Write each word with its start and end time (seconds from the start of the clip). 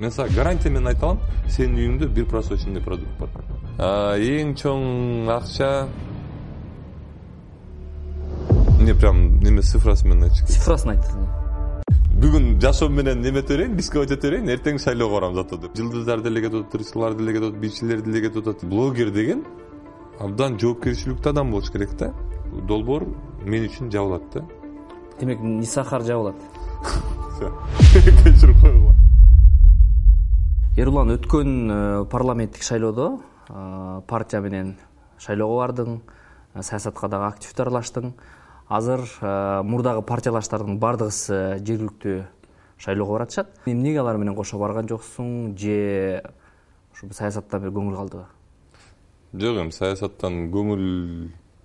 мен 0.00 0.10
сага 0.10 0.34
гарантия 0.34 0.70
менен 0.70 0.86
айта 0.92 1.06
алам 1.06 1.20
сенин 1.48 1.78
үйүңдө 1.78 2.08
бир 2.14 2.26
просроченный 2.30 2.82
продукт 2.82 3.18
бар. 3.18 3.30
Эң 3.78 4.54
чоң 4.58 5.30
акча? 5.34 5.88
Эмне 8.78 8.94
прям 8.94 9.40
неме 9.42 9.62
цифрасы 9.62 10.06
менен 10.06 10.28
айтчу 10.28 10.46
цифрасын 10.46 10.94
айт. 10.94 11.08
Бүгүн 12.18 12.60
жашоо 12.62 12.88
менен 12.88 13.22
неметип 13.22 13.56
берейин 13.56 13.76
рисковать 13.76 14.12
ете 14.14 14.28
берейин 14.28 14.48
эртең 14.54 14.78
шайлоого 14.78 15.18
барам 15.18 15.34
зато 15.34 15.56
деп. 15.56 15.74
Жылдыздар 15.78 16.22
деле 16.22 16.42
кетип 16.42 16.62
атат 16.62 16.80
рыскалар 16.80 17.14
деле 17.14 17.32
кетип 17.32 17.48
атат 17.48 17.60
бийчилер 17.60 18.02
деле 18.02 18.22
кетип 18.22 18.46
атат 18.46 18.64
блогер 18.64 19.10
деген 19.10 19.44
абдан 20.20 20.58
жоопкерчиликтүү 20.58 21.30
адам 21.30 21.50
болуш 21.50 21.70
керек 21.74 21.96
да. 21.98 22.12
Долбоор 22.68 23.06
мен 23.44 23.66
үчүн 23.66 23.90
жабылат 23.90 24.30
да. 24.34 24.44
Демек 25.20 25.42
нисахар 25.42 26.02
жабылат. 26.02 26.36
Кечирип 27.92 28.60
койгула 28.62 29.07
эрулан 30.78 31.10
өткөн 31.10 31.48
э, 31.50 31.76
парламенттик 32.06 32.62
шайлоодо 32.62 33.18
э, 33.48 34.00
партия 34.06 34.38
менен 34.38 34.76
шайлоого 35.18 35.56
бардың 35.58 35.96
э, 36.54 36.62
саясатка 36.62 37.08
дагы 37.10 37.26
активдүү 37.32 37.64
аралаштың. 37.64 38.12
Азыр 38.68 39.02
мурдагы 39.64 40.04
партиялаштардын 40.06 40.76
баардыгысы 40.78 41.58
жергиликтүү 41.64 42.20
шайлоого 42.78 43.16
баратышат. 43.16 43.50
Эмнеге 43.66 44.04
алар 44.04 44.20
менен 44.22 44.36
кошо 44.36 44.60
барган 44.60 44.86
жоксуң 44.86 45.56
же 45.58 46.22
ушу 46.92 47.10
саясаттан 47.10 47.64
бир 47.64 47.74
көңүл 47.74 47.96
калдыбы 47.96 48.28
жок 49.32 49.58
эми 49.64 49.74
саясаттан 49.74 50.46
көңүл 50.52 50.86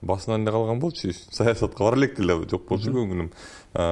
басынан 0.02 0.42
эле 0.42 0.52
калган 0.58 0.80
болчу. 0.80 1.14
Саясатка 1.30 1.84
бара 1.84 2.02
электе 2.02 2.24
эле 2.24 2.40
жок 2.50 2.66
болчу 2.68 2.90
көңүлүм. 2.90 3.30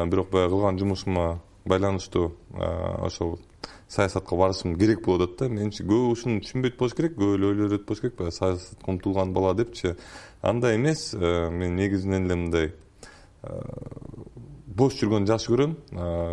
Бирок 0.09 0.31
баягы 0.31 0.55
кылган 0.55 0.79
жумушума 0.79 1.41
байланыштуу 1.65 2.31
ошол 2.53 3.39
саясатка 3.87 4.35
барышым 4.35 4.75
керек 4.79 5.05
болуп 5.05 5.29
атат 5.29 5.39
да 5.39 5.49
менимче 5.49 5.83
көбү 5.83 6.11
ушуну 6.11 6.39
түшүнбөйт 6.41 6.77
болуш 6.79 6.95
керек 6.95 7.17
көб 7.17 7.35
эле 7.35 7.49
ойлонбойт 7.51 7.85
болуш 7.87 8.01
керек 8.01 8.17
баягы 8.17 8.35
саясатка 8.35 8.91
умтулган 8.91 9.33
бала 9.33 9.53
депчи. 9.53 9.95
Андай 10.41 10.77
эмес 10.77 11.13
мен 11.13 11.75
негизинен 11.75 12.25
эле 12.25 12.35
мындай 12.35 12.73
бош 14.65 14.95
жүргөндү 15.01 15.33
жакшы 15.33 15.51
көрөм. 15.51 15.75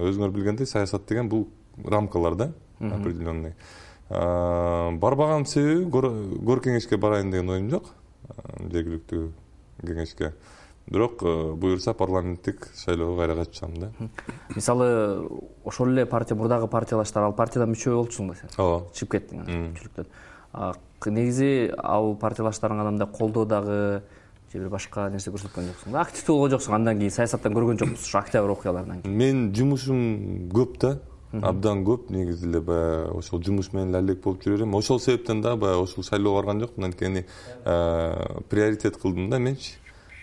Өзүңөр 0.08 0.30
билгендей 0.30 0.66
саясат 0.66 1.08
деген 1.08 1.28
бул 1.28 1.48
рамкалар 1.84 2.36
да 2.36 2.53
определенный. 2.81 3.55
Барбаган 4.08 5.44
себеби 5.47 5.91
көр 5.91 6.62
кеңешке 6.64 6.97
барайын 6.97 7.31
деген 7.31 7.50
оюм 7.50 7.70
жок. 7.70 7.92
Жергиликтүү 8.70 9.33
кеңешке 9.83 10.33
бирок 10.91 11.22
э, 11.22 11.53
буюрса 11.53 11.94
парламенттик 11.94 12.69
шайлоого 12.77 13.19
кайра 13.19 13.34
катышам 13.34 13.75
да. 13.77 13.92
Мисалы 14.55 15.28
ошол 15.64 15.89
эле 15.89 16.06
партия 16.06 16.34
мурдагы 16.34 16.69
партиялаштар 16.69 17.28
ал 17.28 17.34
партиядан 17.36 17.72
мүчө 17.75 17.94
болчусуң 17.97 18.33
да 18.33 18.39
сен? 18.41 18.55
Ооба. 18.56 18.86
Чыгып 18.94 19.16
кеттиң 19.16 19.44
көпчүлүктөн 19.48 21.12
негизи 21.12 21.70
ал 21.77 22.14
партиялаштарыңан 22.20 22.94
андай 22.94 23.09
колдоо 23.12 23.44
дагы 23.47 24.03
же 24.53 24.59
бир 24.62 24.70
башка 24.72 25.09
нерсе 25.12 25.31
көрсөткөн 25.31 25.69
жоксуң 25.72 25.92
да? 25.92 26.06
Активдүү 26.06 26.34
болгон 26.34 26.55
жоксуң 26.56 26.78
андан 26.78 26.98
кийин 26.98 27.12
саясаттан 27.12 27.55
көргөн 27.55 27.78
жокпуз 27.83 28.06
ушу 28.06 28.19
октябрь 28.19 28.55
окуяларынан 28.55 29.03
кийин. 29.03 29.16
Менин 29.16 29.55
жумушум 29.55 30.48
көп 30.55 30.78
да. 30.81 30.98
Абдан 31.28 31.83
көп 31.84 32.09
негизи 32.09 32.48
эле 32.48 32.62
баягы 32.64 33.19
ошол 33.19 33.42
жумуш 33.44 33.75
менен 33.75 33.92
эле 33.92 33.98
алек 34.00 34.22
болуп 34.25 34.41
жүрө 34.41 34.56
берем. 34.56 34.75
Ошол 34.78 35.00
себептен 35.00 35.42
дагы 35.44 35.61
баягы 35.66 35.83
ушул 35.84 36.05
шайлоого 36.05 36.41
барган 36.41 36.62
жокмун. 36.64 36.89
Анткени 36.89 37.27
приоритет 38.48 38.97
кылдым 38.97 39.28
да 39.28 39.39
менчи 39.39 39.77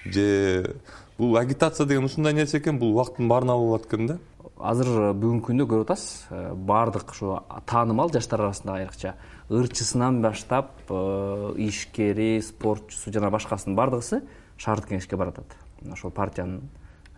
же 0.06 0.76
бул 1.18 1.38
агитация 1.38 1.86
деген 1.86 2.06
ушундай 2.06 2.34
нерсе 2.34 2.60
экен 2.60 2.80
бул 2.80 2.94
убакыттын 2.94 3.28
баарын 3.28 3.50
алып 3.50 3.70
алат 3.70 3.86
экен 3.86 4.08
да? 4.08 4.18
Азыр 4.56 4.88
э, 4.88 5.14
бүгүнкү 5.20 5.50
күндө 5.50 5.66
көрүп 5.68 5.90
атасыз 5.90 6.28
э, 6.32 6.54
баардык 6.56 7.12
ушу 7.12 7.34
таанымал 7.68 8.12
жаштар 8.14 8.40
арасында 8.46 8.78
айрыкча. 8.80 9.16
Ырчысынан 9.50 10.22
баштап 10.24 10.72
э, 10.90 11.54
ишкери 11.58 12.40
спортчусу 12.42 13.12
жана 13.12 13.32
башкасынын 13.36 13.76
баардыгысы 13.76 14.22
шаардык 14.58 14.94
кеңешке 14.94 15.20
барып 15.20 15.42
атат 15.42 15.92
ошол 15.92 16.12
партиянын 16.12 16.62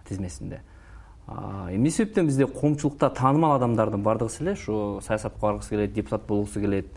тизмесинде. 0.10 0.64
Эмне 1.28 1.92
себептен 1.92 2.26
бизде 2.26 2.48
коомчулукта 2.48 3.10
таанымал 3.10 3.58
адамдардын 3.58 4.02
баардыгысы 4.02 4.42
эле 4.44 4.54
ушу 4.58 5.00
саясатка 5.06 5.40
баргысы 5.40 5.70
келет 5.70 5.94
депутат 5.94 6.26
болгусу 6.26 6.60
келет. 6.60 6.88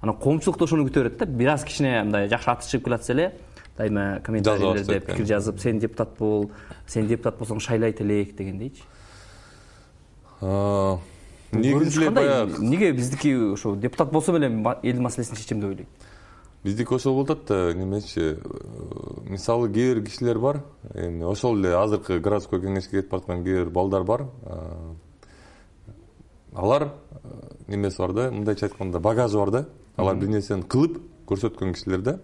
Анан 0.00 0.16
коомчулук 0.16 0.58
да 0.58 0.64
ошону 0.64 0.86
күтө 0.88 1.02
берет 1.02 1.18
да 1.18 1.26
бир 1.26 1.52
аз 1.52 1.64
кичине 1.64 2.02
мындай 2.02 2.28
жакшы 2.28 2.50
аты 2.50 2.66
чыгып 2.70 2.84
келатса 2.84 3.12
эле 3.12 3.32
дайыма 3.78 4.20
комментарийлерде 4.24 5.00
пикир 5.00 5.26
жазып 5.26 5.60
сен 5.60 5.78
депутат 5.78 6.16
бол 6.18 6.50
сен 6.86 7.06
депутат 7.06 7.38
болсоң 7.38 7.60
шайлайт 7.60 8.00
элек 8.00 8.36
дегендейчи 8.36 8.82
негизи 11.52 12.00
эле 12.00 12.10
баягы 12.10 12.56
эмнеге 12.56 12.92
биздики 12.92 13.34
ошо 13.52 13.76
депутат 13.76 14.12
болсом 14.12 14.36
эле 14.36 14.48
элдин 14.82 15.02
маселесин 15.02 15.36
чечем 15.36 15.60
деп 15.60 15.70
ойлойт 15.70 15.88
биздики 16.64 16.94
ошол 16.94 17.14
болуп 17.14 17.30
атат 17.30 17.48
да 17.48 17.74
немечи 17.74 18.38
мисалы 19.28 19.68
кээ 19.68 19.94
бир 19.94 20.04
кишилер 20.04 20.38
бар 20.38 20.62
эми 20.94 21.24
ошол 21.24 21.58
эле 21.58 21.74
азыркы 21.76 22.20
городской 22.20 22.60
кеңешке 22.60 23.00
кетип 23.00 23.10
бараткан 23.10 23.44
кээ 23.44 23.64
бир 23.64 23.70
балдар 23.70 24.04
бар 24.04 24.26
алар 26.54 26.92
немеси 27.68 27.98
бар 27.98 28.12
да 28.12 28.30
мындайча 28.30 28.66
айтканда 28.66 29.00
багажы 29.00 29.38
бар 29.38 29.50
да 29.50 29.66
алар 29.96 30.16
бир 30.16 30.28
нерсени 30.28 30.62
кылып 30.62 31.00
көрсөткөн 31.26 31.74
кишилер 31.74 32.00
да 32.00 32.18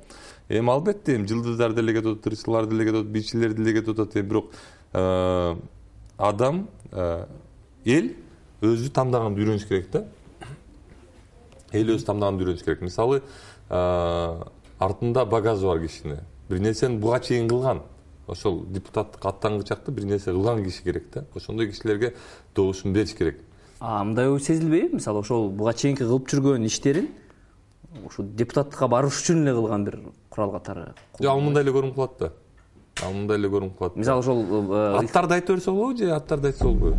эми 0.49 0.71
албетте 0.71 1.17
эми 1.17 1.27
жылдыздар 1.27 1.73
деле 1.75 1.93
кетип 1.93 2.13
атат 2.13 2.27
рыскалар 2.33 2.67
деле 2.67 2.85
кетип 2.85 3.01
атат 3.01 3.13
бийчилер 3.13 3.53
деле 3.53 3.73
кетип 3.81 3.99
атат 3.99 4.17
эми 4.17 4.29
бирок 4.29 4.47
адам 6.19 6.69
эл 7.85 8.11
өзү 8.63 8.91
тандаган 8.91 9.37
үйрөнүш 9.37 9.69
керек 9.69 9.91
да. 9.93 10.05
Эл 11.73 11.93
өзү 11.95 12.05
тандаган 12.07 12.41
үйрөнүш 12.41 12.65
керек. 12.65 12.81
Мисалы 12.83 13.23
артында 13.69 15.25
багажы 15.27 15.67
бар 15.67 15.79
кишини. 15.85 16.19
Бир 16.49 16.59
нерсени 16.65 16.99
буга 16.99 17.21
чейин 17.21 17.49
кылган. 17.49 17.83
Ошол 18.27 18.65
депутаттыкка 18.67 19.29
аттангычакты 19.29 19.93
бир 19.93 20.05
нерсе 20.05 20.33
кылган 20.33 20.65
киши 20.65 20.83
керек 20.83 21.05
да. 21.15 21.25
Ошондой 21.35 21.69
кишилерге 21.69 22.15
добушун 22.55 22.93
бериш 22.93 23.15
керек. 23.15 23.41
Мындай 23.81 24.29
ой 24.29 24.41
сезилбейби? 24.41 24.95
Мисалы 24.97 25.21
ошол 25.21 25.51
буга 25.51 25.73
чейинки 25.73 26.03
кылып 26.03 26.29
жүргөн 26.29 26.67
иштерин 26.67 27.09
ушу 28.07 28.23
депутаттыкка 28.23 28.89
барыш 28.89 29.23
үчүн 29.23 29.43
эле 29.43 29.55
кылган 29.55 29.85
бир 29.85 29.99
курал 30.31 30.53
катары 30.53 30.93
жок 31.21 31.31
ал 31.31 31.41
мындай 31.41 31.63
эле 31.63 31.73
көрүнүп 31.73 31.95
калат 31.95 32.19
да. 32.19 32.33
Ал 33.03 33.13
мындай 33.13 33.39
эле 33.39 33.49
көрүнүп 33.49 33.79
калат 33.79 33.97
мисалы 33.97 34.21
ошол 34.21 34.45
э, 34.45 34.99
аттарды 35.03 35.35
айта 35.35 35.53
берсе 35.55 35.71
болобу 35.71 35.97
же 35.99 36.11
аттарды 36.13 36.49
айтса 36.49 36.65
болбойбу 36.65 36.97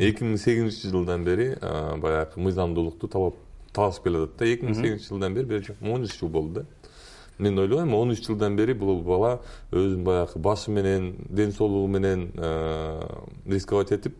эки 0.00 0.24
миң 0.24 0.38
сегизинчи 0.40 0.88
жылдан 0.88 1.24
бери 1.24 1.54
баягы 1.60 2.40
мыйзамдуулукту 2.40 3.08
талашып 3.08 4.04
келатат 4.04 4.38
да. 4.38 4.46
Эки 4.46 4.64
миң 4.64 4.74
сегизинчи 4.74 5.08
жылдан 5.08 5.34
бери 5.34 5.64
он 5.80 6.06
үч 6.06 6.16
жыл 6.18 6.28
болду 6.28 6.60
да. 6.60 6.66
Мен 7.38 7.58
ойлойм 7.58 7.94
он 7.94 8.12
үч 8.14 8.24
жылдан 8.26 8.56
бери 8.56 8.72
бул 8.74 9.02
бала 9.02 9.40
өзүнүн 9.72 10.04
баягы 10.04 10.38
башы 10.40 10.70
менен 10.70 11.14
ден 11.28 11.52
соолугу 11.52 11.88
менен 11.88 12.30
рисковать 13.46 13.92
этип 13.92 14.16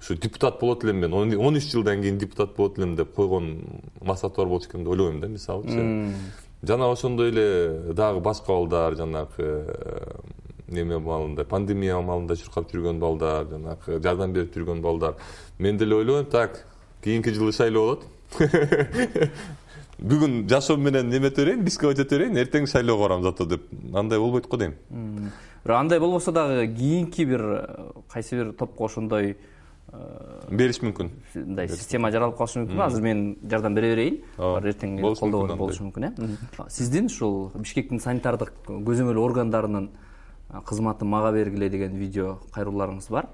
ушу 0.00 0.14
депутат 0.14 0.60
болот 0.60 0.84
элем 0.84 0.96
мен. 0.96 1.14
Он 1.14 1.56
үч 1.56 1.70
жылдан 1.70 2.02
кийин 2.02 2.18
депутат 2.18 2.56
болот 2.56 2.78
элем 2.78 2.96
деп 2.96 3.14
койгон 3.14 3.82
максаты 4.00 4.36
бар 4.36 4.46
болчу 4.46 4.68
экен 4.68 4.84
деп 4.84 4.92
ойлобойм 4.92 5.20
да 5.20 5.28
мисалычы 5.28 6.14
жана 6.62 6.90
ошондой 6.92 7.30
эле 7.30 7.92
дагы 7.94 8.20
башка 8.20 8.46
балдар 8.48 8.96
жанагы 8.96 9.30
э, 9.38 10.20
неме 10.68 10.98
маалында 10.98 11.44
пандемия 11.44 12.00
маалында 12.00 12.36
чуркап 12.36 12.70
жүргөн 12.72 12.98
балдар 13.00 13.46
жанагы 13.48 14.00
жардам 14.00 14.32
берип 14.32 14.56
жүргөн 14.56 14.80
балдар. 14.80 15.16
Мен 15.58 15.78
деле 15.78 15.96
ойлойм 15.96 16.26
так 16.26 16.66
кийинки 17.02 17.30
жылы 17.30 17.52
шайлоо 17.52 17.86
болот. 17.86 18.04
Бүгүн 20.00 20.48
жашоом 20.48 20.80
менен 20.80 21.10
неметип 21.10 21.44
берейин 21.44 21.64
рисковать 21.64 21.98
эте 21.98 22.16
берейин 22.16 22.36
эртең 22.36 22.66
шайлоого 22.66 23.02
барам 23.02 23.22
зато 23.22 23.44
деп. 23.46 23.62
Андай 23.94 24.18
болбойт 24.18 24.46
го 24.46 24.56
дейм. 24.56 24.74
Бирок 25.64 25.78
андай 25.78 26.00
болбосо 26.00 26.32
дагы 26.32 26.66
кийинки 26.74 27.24
бир 27.24 27.40
э, 27.40 27.92
кайсы 28.12 28.36
бир 28.36 28.52
топко 28.52 28.84
ошондой 28.84 29.36
бериш 30.50 30.80
мүмкүн. 30.82 31.10
мындай 31.34 31.68
система 31.68 32.10
жаралып 32.10 32.36
калышы 32.38 32.60
мүмкүн. 32.60 32.82
Азыр 32.84 33.02
мен 33.02 33.36
жардам 33.50 33.74
бере 33.74 33.94
берейин. 33.94 34.20
Эртең 34.38 35.00
колдоо 35.18 35.56
болушу 35.56 35.84
мүмкүн 35.84 36.04
э. 36.08 36.36
Сиздин 36.68 37.06
ушул 37.06 37.50
бишкектин 37.56 37.98
санитардык 37.98 38.52
көзөмөл 38.66 39.18
органдарынын 39.18 39.90
кызматын 40.66 41.08
мага 41.08 41.32
бергиле 41.32 41.68
деген 41.70 41.96
видео 41.98 42.38
кайрууларыңыз 42.54 43.10
бар? 43.10 43.26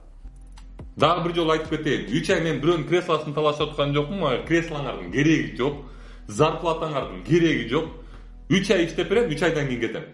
Дагы 0.96 1.28
бир 1.28 1.34
жолу 1.34 1.52
айтып 1.52 1.76
кетейин. 1.76 2.08
Үч 2.12 2.30
ай 2.30 2.42
мен 2.42 2.60
бирөөнүн 2.60 2.88
креслосун 2.88 3.34
талашып 3.34 3.70
аткан 3.70 3.94
жокмун. 3.94 4.20
Мага 4.20 4.44
креслоңардын 4.48 5.12
кереги 5.12 5.56
жок 5.56 5.84
зарплатаңардын 6.28 7.24
кереги 7.24 7.68
жок. 7.68 7.90
Үч 8.48 8.70
ай 8.70 8.86
иштеп 8.86 9.08
берем 9.08 9.30
үч 9.30 9.42
айдан 9.42 9.68
кийин 9.68 9.80
кетем 9.80 10.04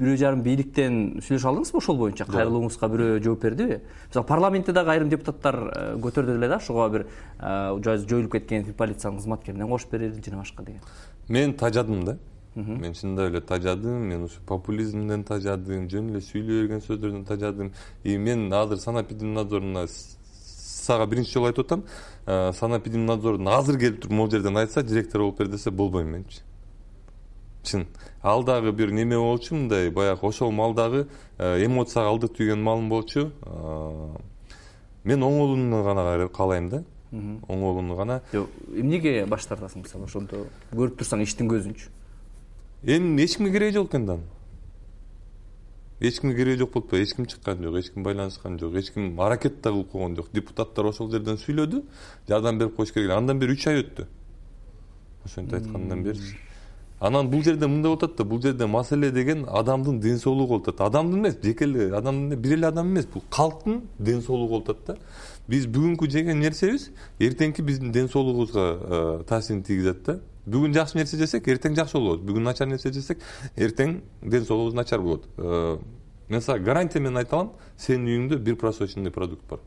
бирөө 0.00 0.16
жарым 0.20 0.42
бийликтен 0.44 0.96
сүйлөшө 1.24 1.50
алдыңызбы 1.50 1.78
ошол 1.80 1.98
боюнча? 2.00 2.26
Кайрылууңузга 2.28 2.88
бирөө 2.90 3.20
жооп 3.24 3.44
бердиби 3.44 3.80
мисалы 4.08 4.26
парламентте 4.26 4.72
дагы 4.72 4.94
айрым 4.94 5.10
депутаттар 5.12 5.58
э, 5.60 5.84
көтөрдү 6.00 6.36
эле 6.38 6.48
да 6.48 6.56
ошого 6.56 6.88
бир 6.88 7.06
э, 7.38 7.96
жоюлуп 8.08 8.32
кеткен 8.32 8.64
полициянын 8.74 9.18
кызматкерине 9.20 9.68
кош 9.68 9.86
берели 9.90 10.22
жана 10.24 10.42
башка 10.42 10.62
деген. 10.62 10.80
Мен 11.28 11.54
тажадым 11.54 12.04
да. 12.04 12.18
Мен 12.54 12.94
чындап 12.94 13.30
эле 13.30 13.40
тажадым 13.40 14.08
мен 14.08 14.24
ушу 14.24 14.40
популизмден 14.46 15.24
тажадым 15.24 15.88
жөн 15.88 16.10
эле 16.10 16.24
сүйлөй 16.24 16.62
берген 16.62 16.80
сөздөрдөн 16.80 17.24
тажадым. 17.24 17.72
И 18.02 18.16
мен 18.16 18.52
азыр 18.52 18.78
санэпидемнадзоруна 18.78 19.86
сага 20.90 21.06
биринчи 21.06 21.32
жолу 21.32 21.50
айтып 21.50 21.66
атам 21.66 21.84
санэпидемнадзордун 22.26 23.48
азыр 23.48 23.78
келип 23.78 24.00
туруп 24.02 24.16
могул 24.16 24.30
жерден 24.30 24.56
айтса 24.56 24.82
директор 24.82 25.20
болуп 25.20 25.38
бер 25.38 25.48
десе 25.48 25.70
болбойм 25.70 26.08
менчи 26.16 26.40
чын. 27.62 27.86
Ал 28.22 28.44
дагы 28.44 28.72
бир 28.72 28.90
неме 28.90 29.18
болчу 29.18 29.54
мындай 29.54 29.90
баягы 29.90 30.26
ошол 30.26 30.50
малдагы 30.50 31.06
эмоцияга 31.38 32.08
алдыртып 32.08 32.38
жиберген 32.38 32.62
малым 32.62 32.88
болчу. 32.88 33.30
Мен 35.04 35.22
оңолууну 35.22 35.84
гана 35.84 36.28
каалайм 36.28 36.68
да. 36.68 36.84
Оңолууну 37.12 37.96
гана. 37.96 38.20
Эмнеге 38.32 39.26
баш 39.26 39.46
тартасың 39.46 39.82
мисалы 39.82 40.04
ошондо 40.04 40.46
көрүп 40.72 41.00
турсаң 41.00 41.24
иштин 41.24 41.48
көзүнчү 41.50 41.88
эми 42.82 43.22
эч 43.22 43.36
кимге 43.36 43.52
кереги 43.52 43.74
жок 43.74 43.88
экен 43.90 44.06
да 44.06 44.12
анын 44.14 44.26
эч 46.00 46.20
кимге 46.20 46.36
кереги 46.36 46.58
жок 46.58 46.72
болуп 46.72 46.86
атпайбы 46.86 47.04
эч 47.04 47.14
ким 47.14 47.26
чыккан 47.26 47.62
жок 47.62 47.76
эч 47.76 47.90
ким 47.92 48.02
байланышкан 48.02 48.58
жок 48.58 48.74
эч 48.74 48.90
ким 48.92 49.20
аракет 49.20 49.60
да 49.60 49.70
кылып 49.70 49.90
койгон 49.90 50.16
жок. 50.16 50.30
Депутаттар 50.32 50.86
ошол 50.86 51.10
жерден 51.10 51.36
сүйлөдү 51.36 51.82
жардам 52.28 52.58
берип 52.58 52.76
коюш 52.76 52.92
керек 52.92 53.10
эле. 53.10 53.18
Андан 53.18 53.38
бери 53.38 53.52
үч 53.52 53.66
ай 53.68 53.82
өттү. 53.82 54.06
Ошентип 55.24 55.54
айткандан 55.58 56.02
беричи 56.02 56.38
анан 57.00 57.30
бул 57.30 57.42
жерде 57.42 57.66
мындай 57.66 57.88
болуп 57.88 58.04
атат 58.04 58.16
да 58.18 58.24
бул 58.24 58.40
жерде 58.42 58.66
маселе 58.66 59.10
деген 59.10 59.46
адамдын 59.48 60.00
ден 60.00 60.18
соолугу 60.18 60.58
болуп 60.58 60.68
атат. 60.68 60.80
Адамдын 60.88 61.18
эмес 61.18 61.38
жеке 61.42 61.64
эле 61.64 61.90
адамдын 61.96 62.38
бир 62.40 62.52
эле 62.58 62.66
адам 62.66 62.92
эмес. 62.92 63.06
Бул 63.06 63.22
калктын 63.30 63.82
ден 63.98 64.22
соолугу 64.22 64.60
болуп 64.60 64.68
атат 64.70 64.86
да. 64.86 64.96
Биз 65.48 65.66
бүгүнкү 65.66 66.10
жеген 66.10 66.40
нерсебиз 66.40 66.90
эртеңки 67.18 67.62
биздин 67.62 67.92
ден 67.92 68.08
соолугубузга 68.08 69.24
таасирин 69.26 69.62
тийгизет 69.62 70.04
да. 70.04 70.20
Бүгүн 70.46 70.74
жакшы 70.74 70.98
нерсе 70.98 71.16
жесек 71.16 71.48
эртең 71.48 71.76
жакшы 71.76 71.98
болобуз. 71.98 72.24
Бүгүн 72.26 72.44
начар 72.48 72.68
нерсе 72.68 72.92
жесек 72.92 73.18
эртең 73.56 74.00
ден 74.22 74.44
соолугубуз 74.44 74.74
начар 74.74 75.00
болот. 75.00 75.26
Мен 76.28 76.40
сага 76.40 76.64
гарантия 76.64 77.00
менен 77.00 77.16
айта 77.16 77.36
алам 77.36 77.52
сенин 77.76 78.08
үйүңдө 78.08 78.38
бир 78.38 78.56
просроченный 78.56 79.10
продукт 79.10 79.44
бар. 79.48 79.60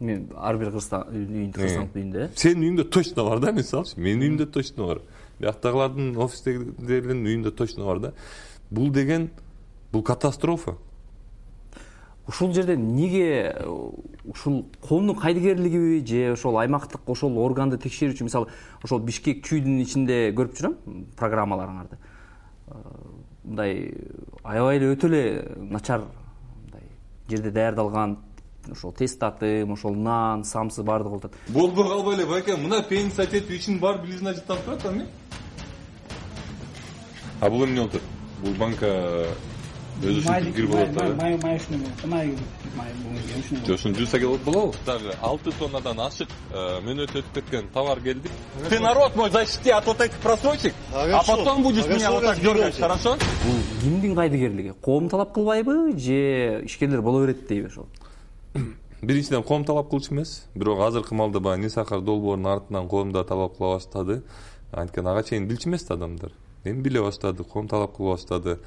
Мен 0.00 0.28
ар 0.34 0.56
бир 0.58 0.72
кыргызстан 0.72 1.12
үйүндө 1.12 1.52
кыргызстандын 1.56 2.00
үйүндө 2.00 2.22
э 2.24 2.30
сенин 2.34 2.64
үйүңдө 2.66 2.86
точно 2.90 3.24
бар 3.28 3.40
да 3.44 3.52
мисалычы 3.54 4.00
менин 4.00 4.32
үйүмдө 4.32 4.46
точно 4.50 4.86
бар 4.88 5.02
бияктагылардын 5.42 6.14
офистегилердин 6.22 7.26
үйүндө 7.26 7.52
точно 7.58 7.86
бар 7.90 8.00
да. 8.00 8.12
Бул 8.70 8.90
деген 8.90 9.30
бул 9.92 10.02
катастрофа. 10.02 10.76
Ушул 12.28 12.52
жерде 12.54 12.76
эмнеге 12.76 13.56
ушул 14.24 14.64
коомдун 14.86 15.16
кайдыгерлигиби 15.18 16.06
же 16.06 16.32
ошол 16.32 16.58
аймактык 16.58 17.00
ошол 17.10 17.38
органды 17.42 17.78
текшерүүчү 17.82 18.24
мисалы 18.24 18.46
ошол 18.82 19.02
бишкек 19.02 19.42
чүйдүн 19.44 19.80
ичинде 19.82 20.18
көрүп 20.30 20.54
жүрөм 20.60 20.76
программаларыңарды. 21.18 21.98
Мындай 23.42 23.90
аябай 24.44 24.78
эле 24.78 24.92
өтө 24.94 25.10
эле 25.10 25.22
начар 25.58 26.04
мындай 26.06 26.86
жерде 27.28 27.50
даярдалган 27.50 28.20
ошол 28.70 28.94
тест 28.94 29.18
татым 29.18 29.72
ошол 29.74 29.98
нан 29.98 30.44
самсы 30.44 30.84
баардыгы 30.86 31.10
болуп 31.10 31.24
атат. 31.24 31.40
Болбой 31.48 31.88
калбай 31.88 32.14
эле 32.14 32.26
байке 32.26 32.56
мына 32.56 32.84
пенисать 32.88 33.34
этип 33.34 33.50
ичинин 33.50 33.80
баары 33.80 34.06
близнажиктанып 34.06 34.64
турат 34.64 34.86
а 34.86 34.92
эми 34.92 35.06
а 37.42 37.50
бул 37.50 37.64
эмне 37.64 37.80
болуп 37.80 37.96
атат 37.96 38.02
бул 38.42 38.52
банка 38.54 38.88
өзү 40.00 40.22
болуп 40.70 41.42
май 41.42 41.56
ушуну 41.56 41.88
май 42.06 42.28
май 42.76 42.92
ушуну 43.40 43.66
жок 43.66 43.74
ушуну 43.74 43.94
жууса 43.96 44.18
болобу. 44.44 44.74
Дагы 44.86 45.14
алты 45.20 45.50
тоннадан 45.58 46.00
ашык 46.00 46.28
э, 46.52 46.78
мөөнөтү 46.86 47.18
өтүп 47.18 47.34
кеткен 47.34 47.68
товар 47.74 48.00
келди. 48.00 48.30
Ты 48.68 48.78
народ 48.78 49.16
мой 49.16 49.30
защити 49.30 49.70
от 49.70 49.86
вот 49.86 50.00
этих 50.00 50.16
просрочек. 50.18 50.74
А 50.94 51.22
потом 51.26 51.64
будешь 51.64 51.86
меня 51.86 52.12
вот 52.12 52.22
так 52.22 52.40
дергать 52.40 52.78
хорошо? 52.78 53.16
Бул 53.44 53.54
кимдин 53.82 54.14
кайдыгерлиги? 54.14 54.74
Коом 54.80 55.08
талап 55.08 55.32
кылбайбы 55.32 55.98
же 55.98 56.64
ишкерлер 56.64 57.02
боло 57.02 57.26
берет 57.26 57.48
дейби 57.48 57.66
ошол? 57.66 57.88
Биринчиден 59.02 59.42
коом 59.42 59.64
талап 59.64 59.90
кылчу 59.90 60.14
эмес. 60.14 60.46
Бирок 60.54 60.78
азыркы 60.80 61.14
маалда 61.14 61.40
баягы 61.40 61.64
нисахар 61.64 62.00
долбоорунун 62.00 62.52
артынан 62.52 62.88
коом 62.88 63.10
да 63.10 63.24
талап 63.24 63.56
кыла 63.56 63.74
баштады. 63.74 64.22
Анткени 64.70 65.08
ага 65.08 65.24
чейин 65.24 65.48
билчү 65.48 65.68
эмес 65.68 65.82
да 65.82 65.94
адамдар 65.94 66.30
эми 66.64 66.82
биле 66.82 67.02
баштады 67.02 67.44
коом 67.44 67.68
талап 67.68 67.96
кыла 67.96 68.16
баштады. 68.16 68.58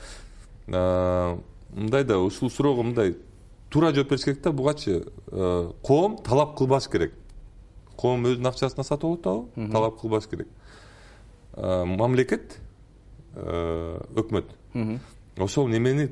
Мындай 0.68 2.04
да 2.04 2.20
ушул 2.20 2.50
суроого 2.50 2.84
мындай 2.84 3.16
туура 3.70 3.94
жооп 3.94 4.10
бериш 4.10 4.24
керек 4.26 4.42
да 4.42 4.52
бугачы 4.52 5.06
коом 5.84 6.18
талап 6.24 6.58
кылбаш 6.58 6.90
керек. 6.90 7.14
Коом 7.96 8.26
өзүнүн 8.26 8.50
акчасына 8.52 8.84
сатып 8.84 9.06
алып 9.06 9.28
атпабы 9.28 9.72
талап 9.72 10.00
кылбаш 10.02 10.28
керек. 10.28 10.48
Мамлекет 11.56 12.60
өкмөт. 13.36 14.52
Ошол 15.38 15.68
немени 15.68 16.10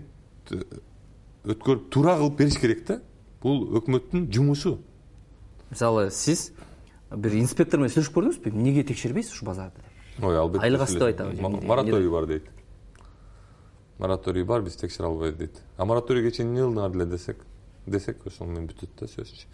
өткөрүп 1.43 1.89
туура 1.91 2.17
кылып 2.17 2.37
бериш 2.37 2.59
керек 2.59 2.85
да 2.87 3.01
бул 3.41 3.65
өкмөттүн 3.79 4.29
жумушу. 4.31 4.77
Мисалы 5.69 6.11
сиз 6.11 6.51
бир 7.11 7.35
инспектор 7.35 7.79
менен 7.79 7.91
сүйлөшүп 7.91 8.15
көрдүңүзбү? 8.15 8.51
Эмнеге 8.53 8.83
текшербейсиз 8.87 9.33
ушу 9.33 9.45
базарды? 9.45 9.79
деп 9.79 9.92
ой 10.21 10.37
албетте 10.37 10.65
айлык 10.65 10.81
асты 10.81 10.99
деп 10.99 11.07
айтабы 11.07 11.65
мораторий 11.67 12.09
бар 12.09 12.25
дейт. 12.25 12.49
Мораторий 13.97 14.43
бар 14.43 14.61
биз 14.61 14.75
текшере 14.75 15.07
албайбыз 15.07 15.37
дейт. 15.37 15.61
А 15.77 15.85
мораторийге 15.85 16.31
чейин 16.31 16.51
эмне 16.51 16.61
кылдыңар 16.61 16.91
деле 16.91 17.05
десек? 17.05 17.37
Десек 17.85 18.25
ошол 18.27 18.47
менен 18.47 18.67
бүтөт 18.67 18.99
да 18.99 19.07
сөзчү 19.07 19.47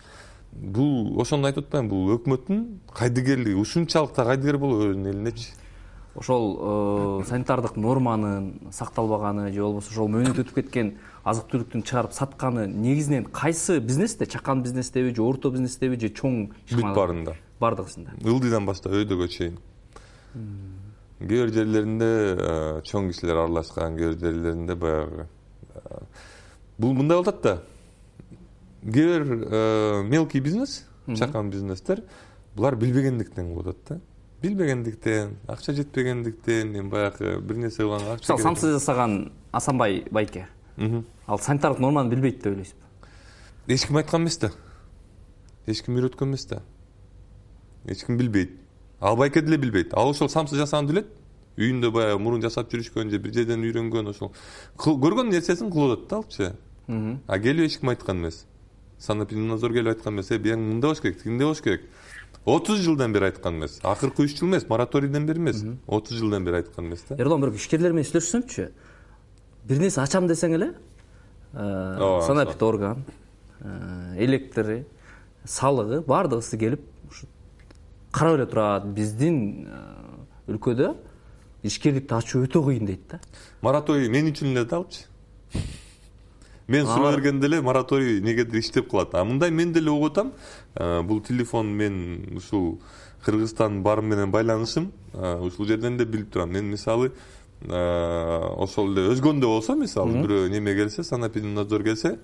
бул 0.52 1.20
ошондо 1.22 1.50
айтып 1.50 1.68
атпаймынбы 1.68 1.96
бул 1.96 2.14
өкмөттүн 2.18 2.62
кайдыгерлиги 2.98 3.58
ушунчалык 3.60 4.16
да 4.16 4.26
кайдыгер 4.26 4.58
болобу 4.58 4.90
өзүнүн 4.90 5.12
элинечи 5.12 5.52
ошол 6.16 7.24
санитардык 7.30 7.78
норманын 7.78 8.72
сакталбаганы 8.74 9.52
же 9.54 9.62
болбосо 9.62 9.94
ошол 9.94 10.10
мөөнөтү 10.16 10.44
өтүп 10.46 10.58
кеткен 10.58 10.96
азык 11.24 11.52
түлүктүн 11.54 11.86
чыгарып 11.86 12.18
сатканы 12.18 12.66
негизинен 12.68 13.26
кайсы 13.26 13.80
бизнесте 13.80 14.26
чакан 14.26 14.64
бизнестеби 14.64 15.14
же 15.14 15.22
орто 15.22 15.52
бизнестеби 15.52 16.00
же 16.00 16.10
чоң 16.10 16.50
бүт 16.72 16.96
баарында. 16.96 17.36
баардыгысында 17.60 18.18
ылдыйдан 18.26 18.66
баштап 18.66 18.94
өйдөгө 18.94 19.28
чейин 19.30 19.58
кээ 20.34 21.28
бир 21.28 21.52
жерлеринде 21.54 22.10
чоң 22.88 23.10
кишилер 23.12 23.44
аралашкан 23.46 23.98
кээ 23.98 24.14
бир 24.14 24.20
жерлеринде 24.20 24.76
баягы 24.76 25.28
бул 26.78 26.94
мындай 26.94 27.20
атат 27.20 27.42
да. 27.42 27.64
Кээ 28.84 29.24
бир 29.24 30.04
мелкий 30.04 30.40
бизнес 30.40 30.86
чакан 31.08 31.50
бизнестер 31.50 32.04
булар 32.56 32.76
билбегендиктен 32.76 33.54
кылып 33.54 33.68
атат 33.68 33.88
да. 33.90 34.00
Билбегендиктен 34.42 35.38
акча 35.48 35.74
жетпегендиктен 35.74 36.76
эми 36.76 36.90
баягы 36.90 37.40
бир 37.42 37.58
нерсе 37.58 37.84
кылганга 37.84 38.14
акча 38.14 38.34
мисалы 38.34 38.44
самсы 38.44 38.72
жасаган 38.72 39.32
асанбай 39.52 40.06
байке. 40.12 40.48
Ал 41.28 41.40
санитардык 41.40 41.80
норманы 41.80 42.10
билбейт 42.10 42.38
деп 42.44 42.54
ойлойсузбу 42.54 42.86
эч 43.68 43.86
ким 43.86 43.98
айткан 43.98 44.22
эмес 44.22 44.38
да. 44.38 44.52
Эч 45.66 45.84
ким 45.84 45.98
үйрөткөн 45.98 46.30
эмес 46.30 46.46
да. 46.46 46.62
Эч 47.86 48.06
ким 48.06 48.18
билбейт 48.18 48.52
ал 49.02 49.16
байке 49.18 49.42
деле 49.42 49.58
билбейт. 49.58 49.94
Ал 49.94 50.10
ошол 50.10 50.30
самсы 50.30 50.56
жасаганды 50.56 50.94
билет 50.94 51.08
үйүндө 51.58 51.92
баягы 51.92 52.20
мурун 52.20 52.42
жасап 52.42 52.72
жүрүшкөн 52.72 53.10
же 53.10 53.20
бир 53.20 53.34
жерден 53.34 53.64
үйрөнгөн 53.64 54.12
ошол 54.14 54.32
көргөн 54.78 55.32
нерсесин 55.32 55.72
кылып 55.72 56.00
атат 56.00 56.10
да 56.10 56.16
алчы 56.18 57.22
а 57.28 57.40
келип 57.40 57.66
эч 57.66 57.80
ким 57.80 57.90
айткан 57.90 58.18
эмес. 58.18 58.46
Санэпидемнадзор 59.00 59.74
келип 59.74 59.96
айткан 59.96 60.14
эмес. 60.14 60.32
Э 60.32 60.38
бияң 60.38 60.60
мындай 60.60 60.90
болуш 60.90 61.02
керек 61.02 61.22
тигиндей 61.22 61.46
болуш 61.46 61.62
керек. 61.62 61.82
Отуз 62.46 62.80
жылдан 62.80 63.14
бери 63.14 63.26
айткан 63.26 63.58
эмес. 63.58 63.80
Акыркы 63.84 64.24
үч 64.24 64.38
жыл 64.38 64.48
эмес 64.48 64.68
мораторийден 64.70 65.26
бери 65.26 65.40
эмес. 65.40 65.64
Отуз 65.88 66.18
жылдан 66.18 66.46
бери 66.46 66.56
айткан 66.64 66.86
эмес 66.86 67.04
да. 67.10 67.16
Эрдолан 67.16 67.42
бирок 67.42 67.56
ишкерлер 67.56 67.94
менен 67.94 68.08
сүйлөшсөңчү 68.10 68.70
бир 69.70 69.82
нерсе 69.82 70.02
ачам 70.02 70.28
десең 70.30 70.56
эле 70.58 70.70
ооба 71.54 72.22
санэпид 72.26 72.64
орган 72.66 73.04
электри 74.18 74.84
салыгы 75.46 76.02
баардыгысы 76.08 76.58
келип 76.58 76.82
карап 78.12 78.38
эле 78.40 78.46
турат. 78.46 78.86
Биздин 78.86 79.68
өлкөдө 80.48 80.94
ишкерликти 81.64 82.14
ачуу 82.16 82.46
өтө 82.48 82.64
кыйын 82.66 82.86
дейт 82.86 83.08
да. 83.12 83.20
Мораторий 83.62 84.10
мен 84.10 84.32
үчүн 84.32 84.54
эле 84.56 84.66
да 84.66 84.84
мен 86.68 86.86
суроо 86.86 87.12
бергенде 87.12 87.48
эле 87.48 87.62
мораторий 87.62 88.22
негедир 88.22 88.60
иштеп 88.60 88.90
калат. 88.92 89.14
А 89.16 89.24
мындай 89.24 89.52
мен 89.52 89.74
деле 89.74 89.90
угуп 89.92 90.18
атам 90.18 90.32
бул 91.08 91.22
телефон 91.22 91.68
мен 91.68 92.38
ушул 92.38 92.80
кыргызстандын 93.26 93.82
баары 93.84 94.02
менен 94.02 94.32
байланышым 94.32 94.92
ушул 95.14 95.66
жерден 95.66 95.96
эле 95.96 96.06
билип 96.06 96.32
турам. 96.32 96.52
Мен 96.52 96.70
мисалы 96.70 97.12
ошол 97.68 98.94
эле 98.94 99.10
өзгөндө 99.12 99.46
болсо 99.46 99.76
мисалы 99.76 100.22
бирөө 100.22 100.50
неме 100.50 100.76
келсе 100.76 101.04
санэпидемнадзор 101.04 101.84
келсе 101.84 102.20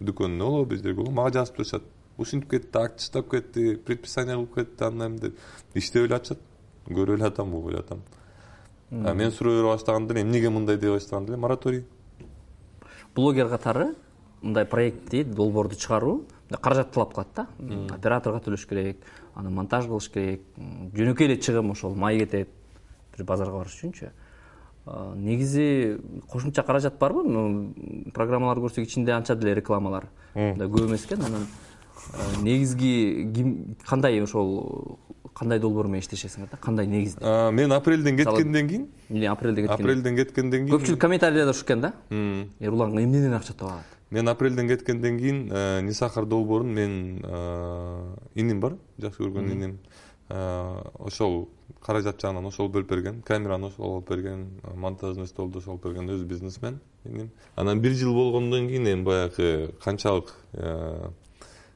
дүкөнүнө 0.00 0.44
болобу 0.44 0.70
бир 0.70 0.78
жерге 0.82 0.96
болобу 0.96 1.14
мага 1.14 1.30
жазып 1.38 1.56
турушат 1.60 1.82
ушинтип 2.18 2.50
кетти 2.50 2.78
акт 2.78 2.98
таштап 2.98 3.30
кетти 3.30 3.76
предписание 3.76 4.36
кылып 4.36 4.54
кетти 4.54 4.84
андай 4.84 5.08
мындай 5.08 5.30
деп. 5.30 5.38
Иштеп 5.74 6.06
эле 6.06 6.16
атышат. 6.16 6.40
Көрүп 6.88 7.18
эле 7.18 7.26
атам 7.26 7.54
угуп 7.54 7.70
эле 7.70 7.78
атам. 7.78 8.02
Мен 8.90 9.30
суроо 9.30 9.56
бере 9.56 9.68
баштаганда 9.68 10.14
эле 10.14 10.22
эмнеге 10.22 10.50
мындай 10.50 10.76
дей 10.76 10.90
баштаганда 10.90 11.32
эле 11.32 11.40
мораторий. 11.40 11.84
Блогер 13.14 13.48
катары 13.48 13.94
мындай 14.42 14.64
проектти 14.64 15.24
долбоорду 15.24 15.76
чыгаруу 15.76 16.24
каражат 16.60 16.92
талап 16.92 17.14
кылат 17.14 17.28
да. 17.34 17.46
Операторго 17.94 18.40
төлөш 18.40 18.66
керек 18.68 19.04
анан 19.34 19.54
монтаж 19.54 19.86
кылыш 19.86 20.08
керек 20.10 20.42
жөнөкөй 20.56 21.26
эле 21.26 21.36
чыгым 21.36 21.70
ошол 21.70 21.94
май 21.94 22.18
кетет. 22.18 22.48
Бир 23.16 23.24
базарга 23.24 23.58
барыш 23.58 23.78
үчүнчү 23.78 24.10
негизи 25.16 26.00
кошумча 26.28 26.62
каражат 26.62 26.98
барбы? 26.98 27.22
М, 27.22 28.10
программалар 28.14 28.58
көрсөк 28.58 28.86
ичинде 28.86 29.12
анча 29.12 29.36
деле 29.36 29.54
рекламалар. 29.54 30.08
Да 30.34 30.64
көп 30.64 30.88
эмес 30.88 31.04
экен 31.04 31.22
анан 31.22 31.46
негизги 32.42 33.30
ким 33.34 33.76
кандай 33.86 34.22
ошол 34.22 34.98
кандай 35.34 35.60
долбоор 35.60 35.86
менен 35.88 36.04
иштешесиңер 36.04 36.50
да? 36.50 36.58
Кандай 36.60 36.86
негизде 36.86 37.50
мен 37.52 37.72
апрелден 37.72 38.16
кеткенден 38.16 38.68
кийин? 38.68 38.88
Эмне 39.08 39.30
апрелде 39.30 39.62
кеткен 39.62 39.74
апрелден 39.74 40.16
кеткенден 40.16 40.66
кийин 40.66 40.74
көпчүлүк 40.74 41.00
комментарийлерде 41.00 41.54
ушу 41.54 41.64
экен 41.64 41.80
да? 41.80 41.92
Эрулан 42.60 42.98
эмнеден 42.98 43.34
акча 43.34 43.54
табат? 43.54 43.96
Мен 44.10 44.28
апрелден 44.28 44.68
кеткенден 44.68 45.18
кийин 45.18 45.48
э, 45.52 45.80
нисахар 45.82 46.26
долбоорун 46.26 46.74
мен 46.74 47.22
э, 47.24 48.16
иним 48.34 48.60
бар 48.60 48.76
жакшы 48.98 49.22
көргөн 49.22 49.52
иним 49.52 49.78
э, 50.28 50.82
ошол 50.98 51.48
каражат 51.80 52.20
жагынан 52.20 52.46
ошол 52.46 52.68
бөлүп 52.68 52.90
берген 52.90 53.22
камераны 53.22 53.70
ошол 53.70 53.94
алып 53.94 54.10
берген 54.10 54.48
э, 54.62 54.74
монтажный 54.74 55.26
столду 55.26 55.58
ошол 55.58 55.78
алып 55.78 55.86
берген 55.86 56.10
өзү 56.10 56.26
бизнесмен 56.26 56.80
иним 57.04 57.30
анан 57.56 57.80
бир 57.80 57.94
жыл 57.94 58.14
болгондон 58.14 58.68
кийин 58.68 58.88
эми 58.92 59.04
баягы 59.04 59.70
канчалык 59.84 60.34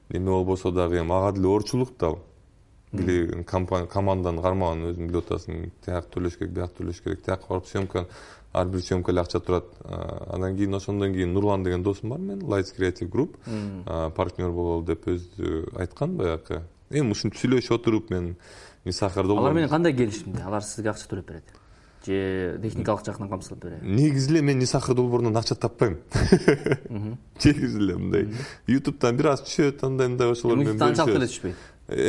э, 0.08 0.18
неме 0.18 0.30
болбосо 0.30 0.70
дагы 0.72 1.00
эми 1.00 1.12
ага 1.12 1.32
деле 1.32 1.48
оорчулук 1.48 1.96
да 1.98 2.06
ал. 2.06 2.18
Или 2.92 3.42
компания 3.42 3.88
команданы 3.88 4.42
кармаган 4.42 4.84
өзүң 4.92 5.08
билип 5.10 5.24
атасың 5.26 5.70
тияк 5.84 6.06
төлөш 6.14 6.38
керек 6.38 6.52
бияк 6.54 6.76
төлөш 6.78 7.02
керек. 7.02 7.24
Тияка 7.24 7.48
барып 7.48 7.66
съемка 7.66 8.06
ар 8.52 8.66
бир 8.66 8.80
съемка 8.80 9.10
эле 9.10 9.20
акча 9.20 9.40
турат. 9.40 9.64
Анан 10.30 10.56
кийин 10.56 10.74
ошондон 10.74 11.12
кийин 11.12 11.32
нурлан 11.32 11.64
деген 11.64 11.82
досум 11.82 12.10
бар 12.10 12.18
менин 12.18 12.42
lights 12.42 12.76
creative 12.76 13.10
group. 13.10 13.34
Партнер 14.14 14.50
бололу 14.50 14.84
деп 14.84 15.08
өзү 15.08 15.74
айткан 15.74 16.16
баягы. 16.16 16.62
Эми 16.90 17.10
ушинтип 17.10 17.40
сүйлөшүп 17.40 17.80
отуруп 17.80 18.10
мен 18.10 18.36
нисахар 18.84 19.24
алар 19.24 19.52
менен 19.52 19.68
кандай 19.68 19.92
келишимде 19.92 20.42
алар 20.42 20.62
сизге 20.62 20.90
акча 20.90 21.08
төлөп 21.10 21.26
берет 21.26 21.63
же 22.06 22.58
техникалык 22.62 23.04
жактан 23.06 23.28
камсыздап 23.28 23.64
береби 23.64 23.86
негизи 23.86 24.30
эле 24.32 24.42
мен 24.42 24.58
нисахар 24.58 24.94
долбоорунан 24.94 25.36
акча 25.36 25.54
таппайм. 25.54 25.98
Негизи 27.44 27.78
эле 27.78 27.96
мындай. 27.96 28.28
Ютубтан 28.66 29.16
бир 29.16 29.26
аз 29.34 29.42
түшөт 29.46 29.84
андай 29.86 30.08
мындай 30.08 30.30
ошолор 30.32 30.56
менен 30.58 30.80
анчалык 30.82 31.16
бөлүшөбүз. 31.16 31.34
түшпөйт. 31.34 31.54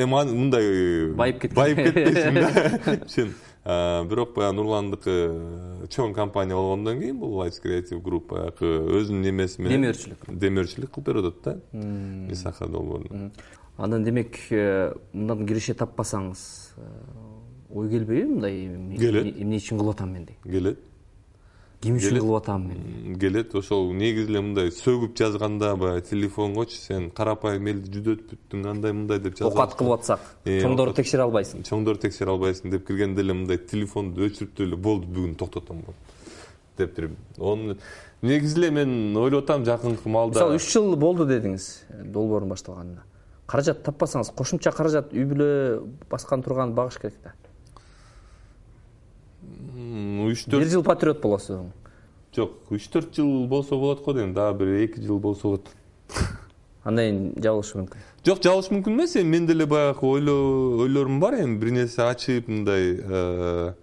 Эми 0.03 0.15
аны 0.21 0.31
мындай 0.35 1.11
Байып 1.15 1.41
кеткен. 1.41 1.55
байып 1.55 1.77
кетпесин 1.77 2.35
да. 2.35 2.99
Чын 3.13 3.33
бирок 3.65 4.35
баягы 4.35 4.55
нурландыкы 4.59 5.09
э, 5.09 5.87
чоң 5.89 6.13
компания 6.13 6.53
болгондон 6.53 6.99
кийин 7.01 7.17
бул 7.17 7.39
lights 7.41 7.57
creative 7.63 7.97
group 8.05 8.27
баягы 8.29 8.69
өзүнүн 8.93 9.23
немеси 9.25 9.61
менен 9.61 9.81
Демөөрчүлүк. 9.81 10.27
демөөрчүлүк 10.29 10.91
кылып 10.93 11.07
берип 11.09 11.25
атат 11.25 11.41
да. 11.43 11.55
Нисахар 12.29 12.69
долбоорун 12.69 13.31
анан 13.77 14.03
демек 14.05 14.37
э, 14.51 14.93
мындан 15.13 15.47
киреше 15.47 15.73
таппасаңыз 15.73 16.43
э, 16.77 16.85
ой 17.75 17.89
келбейби 17.89 18.25
мындай? 18.29 18.97
Келет. 18.97 19.35
эмне 19.37 19.59
үчүн 19.59 19.79
кылып 19.79 19.97
атам 19.97 20.13
мен 20.15 20.25
деп 20.25 20.43
келет. 20.43 20.79
Ким 21.83 21.97
үчүн 21.99 22.17
кылып 22.17 22.37
атам 22.39 22.67
мен 22.69 23.17
келет. 23.19 23.53
Ошол 23.55 23.91
негизи 23.93 24.31
эле 24.31 24.41
мындай 24.41 24.71
сөгүп 24.71 25.15
жазганда 25.19 25.75
баягы 25.75 26.05
телефонгочу 26.07 26.79
сен 26.79 27.09
карапайым 27.11 27.67
элди 27.73 27.91
жүдөтүп 27.97 28.31
бүттүң 28.31 28.65
андай 28.71 28.95
мындай 28.95 29.19
деп 29.19 29.35
жазып 29.35 29.51
окат 29.51 29.75
кылып 29.77 29.99
атсак. 29.99 30.23
Э, 30.45 30.61
чоңдорду 30.63 30.95
текшере 31.01 31.27
албайсың. 31.27 31.65
Чоңдорду 31.67 32.07
текшере 32.07 32.31
албайсың 32.31 32.71
деп 32.71 32.87
киргенде 32.87 33.21
эле 33.21 33.35
мындай 33.35 33.59
телефонду 33.59 34.25
өчүрүп 34.29 34.63
эле 34.65 34.79
болду 34.79 35.11
бүгүн 35.11 35.35
токтотом 35.35 35.83
деп 36.77 36.95
бир 36.95 37.11
onu 37.37 37.77
негизи 38.21 38.59
эле 38.59 38.71
мен 38.71 39.17
ойлоп 39.17 39.43
атам 39.43 39.65
жакынкы 39.67 40.09
маалда 40.09 40.39
мисалы 40.39 40.57
үч 40.59 40.71
жыл 40.71 40.95
болду 40.95 41.27
дедиңиз 41.27 41.69
э, 41.89 42.03
долбоордун 42.03 42.55
башталганына. 42.55 43.05
Каражат 43.45 43.83
таппасаңыз 43.85 44.33
кошумча 44.33 44.71
каражат 44.73 45.13
үй 45.13 45.27
бүлө 45.29 45.49
баскан 46.09 46.41
турган 46.43 46.73
багыш 46.73 46.97
керек 46.97 47.19
да 47.23 47.35
үч 50.35 50.45
бир 50.45 50.59
төрт 50.59 50.71
жыл 50.73 50.83
патриот 50.85 51.21
болосуң. 51.23 51.71
Жок 52.35 52.73
үч 52.75 52.89
төрт 52.91 53.15
жыл 53.15 53.47
болсо 53.47 53.79
болот 53.79 54.03
го 54.05 54.13
дейм 54.13 54.33
дагы 54.35 54.59
бир 54.59 54.73
эки 54.83 54.99
жыл 55.01 55.19
болсо 55.23 55.55
болот. 55.55 55.71
Андан 56.83 57.05
кийин 57.05 57.31
жабылышы 57.41 57.79
мүмкүн. 57.79 58.03
Жок 58.27 58.43
жабылыш 58.43 58.69
мүмкүн 58.75 58.93
эмес 58.93 59.15
эми 59.15 59.37
мен 59.37 59.47
деле 59.47 59.65
баягы 59.65 60.05
ойлорум 60.05 61.19
бар 61.19 61.39
эми 61.39 61.57
бир 61.57 61.71
нерсе 61.71 62.03
ачып 62.05 62.51
мындай 62.51 62.99
э, 62.99 63.73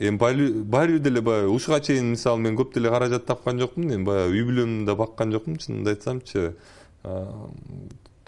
эми 0.00 0.18
баары 0.18 0.98
бир 0.98 0.98
деле 0.98 1.22
баягы 1.22 1.54
ушуга 1.54 1.80
чейин 1.80 2.10
мисалы 2.10 2.42
мен 2.42 2.58
көп 2.58 2.74
деле 2.74 2.90
каражат 2.90 3.24
тапкан 3.26 3.58
жокмун 3.58 3.94
эми 3.94 4.04
баягы 4.04 4.36
үй 4.36 4.44
бүлөмдү 4.50 4.84
да 4.90 4.98
баккан 4.98 5.32
жокмун 5.32 5.56
чынымды 5.56 5.94
айтсамчы 5.94 6.52
Э, 7.02 7.26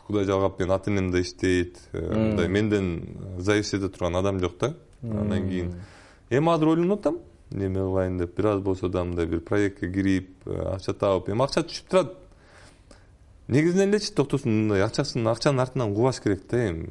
кудай 0.07 0.25
жалгап 0.25 0.59
менин 0.59 0.73
ата 0.73 0.91
энем 0.91 1.11
да 1.11 1.21
иштейт 1.21 1.79
э, 1.93 2.15
мындай 2.15 2.49
менден 2.49 3.19
зависеть 3.39 3.83
эте 3.83 3.89
турган 3.89 4.17
адам 4.17 4.41
жок 4.41 4.57
да. 4.59 4.75
Андан 5.03 5.49
кийин 5.49 5.75
эми 6.33 6.51
азыр 6.51 6.73
ойлонуп 6.73 7.01
атам 7.01 7.19
неме 7.51 7.81
кылайын 7.81 8.19
деп 8.19 8.37
бир 8.37 8.47
аз 8.55 8.61
болсо 8.61 8.89
да 8.89 9.05
мындай 9.05 9.27
бир 9.27 9.41
проектке 9.45 9.91
кирип 9.93 10.47
э, 10.47 10.57
акча 10.75 10.95
табып 10.95 11.29
эми 11.29 11.45
акча 11.45 11.61
түшүп 11.61 11.91
турат. 11.91 12.15
Негизинен 13.49 13.91
элечи 13.91 14.15
токтосун 14.15 14.53
мындай 14.53 14.83
акчасын 14.87 15.27
акчанын 15.29 15.61
артынан 15.61 15.95
кубаш 15.95 16.21
керек 16.21 16.47
да 16.51 16.69
эми. 16.71 16.89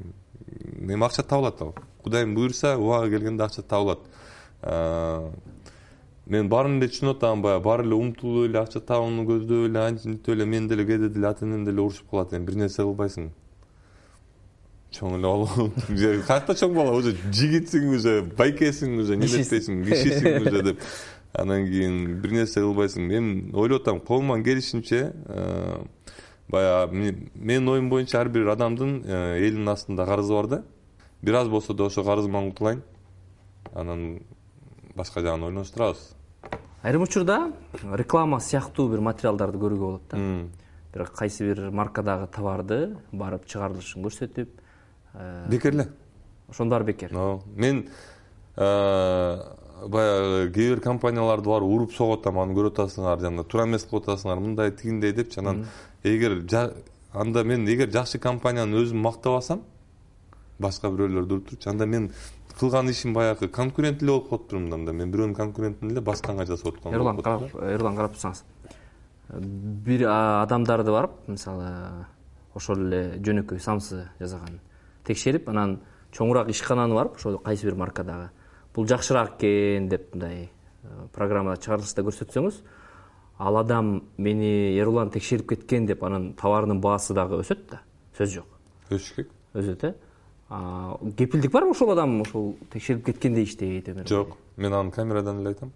Эми 0.81 1.03
акча 1.05 1.23
табылат 1.23 1.61
ал. 1.61 1.73
Кудайым 2.03 2.35
буюрса 2.35 2.77
убагы 2.77 3.09
келгенде 3.09 3.43
акча 3.43 3.61
табылат. 3.61 3.99
А, 4.61 5.31
мен 6.25 6.49
баарын 6.49 6.77
эле 6.77 6.91
түшүнүп 6.91 7.17
атам 7.17 7.41
баягы. 7.41 7.63
Баары 7.63 7.85
эле 7.87 7.95
умтулуп 7.95 8.49
эле 8.49 8.59
акча 8.61 8.79
табууну 8.79 9.25
көздөп 9.25 9.69
эле 9.69 9.79
антип 9.79 10.29
эле 10.29 10.45
мен 10.45 10.67
деле 10.67 10.85
кээде 10.85 11.09
деле 11.09 11.27
ата 11.27 11.45
энем 11.45 11.65
деле 11.65 11.81
урушуп 11.81 12.09
калат 12.11 12.33
эми. 12.33 12.45
Бир 12.45 12.55
нерсе 12.55 12.83
кылбайсың 12.83 13.31
чоң 14.91 15.15
эле 15.17 15.27
балам 15.31 15.71
каякта 16.27 16.55
чоң 16.59 16.73
бала 16.75 16.91
уже 16.97 17.13
жигитсиң 17.31 17.89
уже 17.95 18.13
байкесиң 18.37 18.97
уже 18.99 19.15
неметпейсиң 19.17 19.83
кишисиң 19.87 20.47
уже 20.47 20.63
деп. 20.71 20.81
Анан 21.33 21.63
кийин 21.69 22.19
бир 22.21 22.33
нерсе 22.35 22.59
кылбайсың. 22.59 23.07
Эми 23.15 23.53
ойлоп 23.55 23.85
атам 23.85 24.01
колуман 24.03 24.43
келишинче 24.43 25.13
э, 25.13 25.77
баягы 26.51 26.91
ме- 26.91 27.29
менин 27.35 27.69
оюм 27.71 27.89
боюнча 27.89 28.19
ар 28.19 28.27
бир 28.29 28.49
адамдын 28.51 28.97
э, 29.05 29.37
элинин 29.39 29.69
астында 29.71 30.05
карызы 30.05 30.33
бар 30.35 30.47
да. 30.47 30.63
Бир 31.21 31.33
аз 31.39 31.47
болсо 31.47 31.73
да 31.73 31.85
ошол 31.87 32.03
карызыман 32.03 32.51
кутулайын. 32.51 32.81
Анан 33.73 34.19
башка 34.95 35.21
жагын 35.21 35.43
ойлоноштурабыз 35.47 36.09
айрым 36.83 37.03
учурда 37.05 37.51
реклама 37.93 38.39
сыяктуу 38.41 38.89
бир 38.89 38.99
материалдарды 38.99 39.57
көрүүгө 39.61 39.79
болот 39.79 40.01
да. 40.11 40.17
Бир 40.93 41.05
кайсы 41.15 41.45
бир 41.47 41.69
маркадагы 41.71 42.27
товарды 42.27 42.97
барып 43.13 43.45
чыгарылышын 43.47 44.03
көрсөтүп 44.03 44.49
бекер 45.49 45.73
эле 45.73 45.87
ошонун 46.49 46.69
баары 46.69 46.85
бекер. 46.85 47.15
Ооба. 47.15 47.41
мен 47.55 47.87
э, 48.55 49.39
баягы 49.87 50.51
кээ 50.53 50.75
бир 50.75 50.81
компанияларды 50.81 51.49
барып 51.49 51.67
уруп 51.67 51.93
согуп 51.93 52.19
атам 52.19 52.39
аны 52.39 52.53
көрүп 52.53 52.77
атасыңар 52.77 53.19
жана 53.19 53.43
туура 53.43 53.67
эмес 53.67 53.85
кылып 53.89 54.07
атасыңар 54.07 54.39
мындай 54.39 54.71
тигиндей 54.71 55.13
депчи 55.13 55.39
анан 55.39 55.65
эгер 56.03 56.43
анда 57.13 57.43
мен 57.43 57.67
эгер 57.67 57.89
жакшы 57.91 58.19
компанияны 58.19 58.77
өзүм 58.83 59.01
мактабасам 59.01 59.63
башка 60.59 60.91
бирөөлөр 60.91 61.27
туруп 61.27 61.49
турчу 61.49 61.69
анда 61.69 61.85
мен 61.85 62.11
кылган 62.59 62.89
ишим 62.89 63.13
баягы 63.13 63.47
конкурент 63.49 64.03
эле 64.03 64.11
болуп 64.11 64.29
калып 64.29 64.49
турмун 64.49 64.69
да 64.69 64.75
анда 64.75 64.93
мен 64.93 65.11
бирөөнүн 65.11 65.35
конкурентин 65.35 65.91
эле 65.91 66.01
башканга 66.01 66.45
жасап 66.45 66.75
аткан 66.75 66.93
эрлан 66.93 67.21
карап 67.21 67.55
эрлан 67.61 67.95
карап 67.95 68.15
турсаңыз 68.15 68.43
бир 69.85 70.07
адамдарды 70.09 70.91
барып 70.91 71.27
мисалы 71.27 71.71
ошол 72.53 72.85
эле 72.87 73.17
жөнөкөй 73.23 73.59
самсы 73.59 74.05
жасаган 74.19 74.59
текшерип 75.07 75.49
анан 75.49 75.79
чоңураак 76.11 76.49
ишкананы 76.51 76.95
барып 76.95 77.15
ошол 77.17 77.37
кайсы 77.39 77.65
бир 77.65 77.75
маркадагы. 77.75 78.29
Бул 78.75 78.87
жакшыраак 78.87 79.37
экен 79.39 79.89
деп 79.89 80.13
мындай 80.13 80.49
э, 80.83 81.07
программада 81.13 81.61
чыгарылышта 81.61 82.03
көрсөтсөңүз 82.03 82.61
ал 83.41 83.57
адам 83.57 84.03
мени 84.17 84.77
эрулан 84.77 85.09
текшерип 85.09 85.49
кеткен 85.49 85.85
деп 85.89 86.03
анын 86.03 86.33
товарынын 86.39 86.81
баасы 86.81 87.13
дагы 87.13 87.41
өсөт 87.41 87.65
да 87.71 87.81
сөз 88.17 88.35
жок. 88.35 88.47
Өсүш 88.89 89.15
керек 89.15 89.31
өсөт 89.53 89.85
э? 89.89 89.93
Кепилдик 91.17 91.51
барбы 91.51 91.71
ошол 91.71 91.91
адам 91.91 92.21
ошол 92.21 92.55
текшерип 92.71 93.05
кеткендей 93.05 93.45
иштейт 93.45 93.89
жок 94.07 94.37
мен 94.57 94.73
аны 94.73 94.91
камерадан 94.91 95.39
эле 95.39 95.49
айтам. 95.49 95.71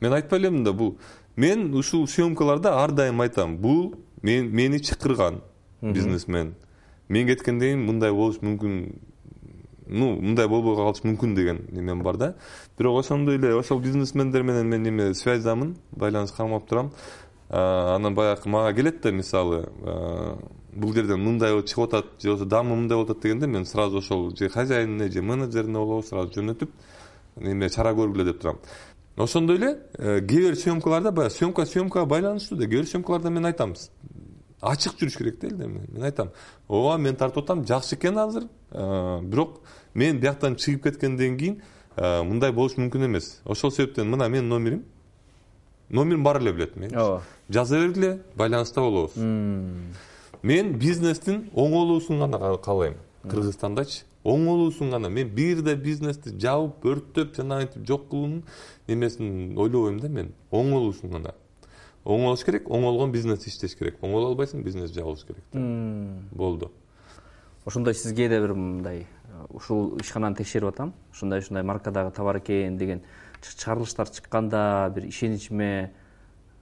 Мен 0.00 0.12
айтпай 0.12 0.38
элемин 0.38 0.64
да 0.64 0.72
бул 0.72 0.98
мен 1.36 1.74
ушул 1.74 2.06
съемкаларда 2.06 2.82
ар 2.82 2.92
дайым 2.92 3.20
айтам. 3.20 3.56
Бул 3.56 3.94
мен 4.22 4.50
мени 4.54 4.78
чакырган 4.78 5.40
бизнесмен 5.80 6.54
мен 7.08 7.26
кеткенден 7.26 7.60
кийин 7.60 7.86
мындай 7.86 8.12
болуш 8.12 8.40
мүмкүн 8.42 8.78
ну 9.86 10.14
мындай 10.16 10.48
болбой 10.48 10.76
калышы 10.76 11.06
мүмкүн 11.06 11.34
деген 11.34 11.66
немем 11.70 12.02
бар 12.02 12.16
да. 12.16 12.34
Бирок 12.78 13.00
ошондой 13.04 13.36
эле 13.36 13.54
ошол 13.54 13.80
бизнесмендер 13.80 14.42
менен 14.42 14.66
мен 14.68 14.86
эме 14.86 15.14
связьдамын 15.14 15.76
байланыш 15.92 16.32
кармап 16.32 16.68
турам. 16.68 16.92
Анан 17.48 18.14
баягы 18.14 18.48
мага 18.48 18.74
келет 18.74 19.02
да 19.02 19.12
мисалы 19.12 19.68
бул 20.72 20.92
жерден 20.94 21.20
мындай 21.20 21.52
чыгып 21.62 21.84
атат 21.84 22.06
же 22.20 22.28
болбосо 22.28 22.48
дамы 22.48 22.76
мындай 22.76 22.96
болуп 22.96 23.10
атат 23.10 23.22
дегенде 23.22 23.46
мен 23.46 23.64
сразу 23.64 23.98
ошол 23.98 24.34
же 24.36 24.48
хозяинине 24.48 25.10
же 25.10 25.22
менеджерине 25.22 25.78
болобу 25.78 26.02
сразу 26.02 26.32
жөнөтүп 26.32 26.70
эме 27.36 27.68
чара 27.68 27.92
көргүлө 27.92 28.24
деп 28.24 28.40
турам. 28.40 28.58
Ошондой 29.16 29.56
эле 29.56 29.78
кээ 29.98 30.22
бир 30.24 30.56
съемкаларда 30.56 31.12
баягы 31.12 31.34
съемка 31.34 31.66
съемкага 31.66 32.06
байланыштуу 32.06 32.58
да 32.58 32.64
кээ 32.64 32.80
бир 32.80 32.86
съемкаларда 32.86 33.30
мен 33.30 33.44
айтам 33.44 33.74
ачык 34.72 34.98
жүрүш 35.00 35.18
керек 35.18 35.40
да 35.40 35.48
элдер 35.48 35.68
менен 35.68 35.88
мен 35.92 36.08
айтам 36.08 36.32
ооба 36.68 36.96
мен 36.98 37.16
тартып 37.16 37.44
атам 37.44 37.64
жакшы 37.66 37.96
экен 37.96 38.18
азыр 38.18 38.48
э, 38.70 39.20
бирок 39.22 39.60
мен 39.94 40.20
бияктан 40.20 40.56
чыгып 40.56 40.88
кеткенден 40.88 41.38
кийин 41.38 41.62
а, 41.96 42.22
мындай 42.24 42.52
болуш 42.52 42.76
мүмкүн 42.78 43.06
эмес. 43.06 43.40
Ошол 43.44 43.72
себептен 43.72 44.10
мына 44.10 44.28
менин 44.28 44.48
номерим. 44.48 44.84
Номерим 45.88 46.24
баары 46.24 46.42
эле 46.42 46.52
билет 46.52 46.76
мени 46.76 46.96
ооба. 46.96 47.22
Жаза 47.48 47.78
бергиле 47.78 48.20
байланыста 48.36 48.80
болобуз. 48.80 49.16
Мен 50.42 50.72
бизнестин 50.78 51.50
оңолуусун 51.54 52.18
гана 52.18 52.58
каалайм. 52.58 52.96
Кыргызстандачы. 53.22 54.04
Оңолуусун 54.24 54.90
гана. 54.90 55.08
Мен 55.08 55.28
бир 55.28 55.62
да 55.62 55.76
бизнести 55.76 56.34
жабып 56.34 56.84
өрттөп 56.84 57.36
жанагынтип 57.36 57.86
жок 57.86 58.08
кылуунун 58.10 58.42
эмесин 58.88 59.56
ойлобойм 59.56 60.00
да 60.00 60.08
мен. 60.08 60.34
Оңолуусун 60.50 61.12
гана 61.12 61.34
оңолуш 62.04 62.44
керек 62.44 62.70
оңолгон 62.70 63.12
бизнес 63.12 63.46
иштеш 63.48 63.74
керек. 63.78 63.98
Оңоло 64.02 64.32
албайсың 64.32 64.62
бизнес 64.64 64.92
жабылыш 64.92 65.24
керек 65.24 65.44
да. 65.52 65.60
Болду. 66.32 66.70
Ошондой 67.64 67.94
сизге 67.94 68.28
да 68.28 68.40
бир 68.40 68.54
мындай 68.54 69.06
ушул 69.48 69.96
ишкананы 70.00 70.36
текшерип 70.36 70.68
атам. 70.68 70.94
Ушундай 71.12 71.40
ушундай 71.40 71.62
маркадагы 71.62 72.10
товар 72.12 72.38
экен 72.38 72.76
деген 72.78 73.02
чыгарылыштар 73.42 74.08
чыкканда 74.08 74.92
бир 74.94 75.08
ишеничиме 75.08 75.92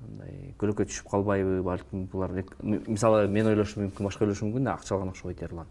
мындай 0.02 0.54
көлөкө 0.60 0.86
түшүп 0.90 1.10
калбайбы 1.10 1.60
балким 1.62 2.06
булар 2.12 2.34
мисалы 2.62 3.28
мен 3.30 3.50
ойлошум 3.52 3.86
мүмкүн 3.86 4.08
башка 4.08 4.26
ойлошу 4.26 4.48
мүмкүн 4.48 4.66
да 4.66 4.74
акча 4.74 4.96
алган 4.96 5.12
окшобойт 5.12 5.42
эрулан 5.42 5.70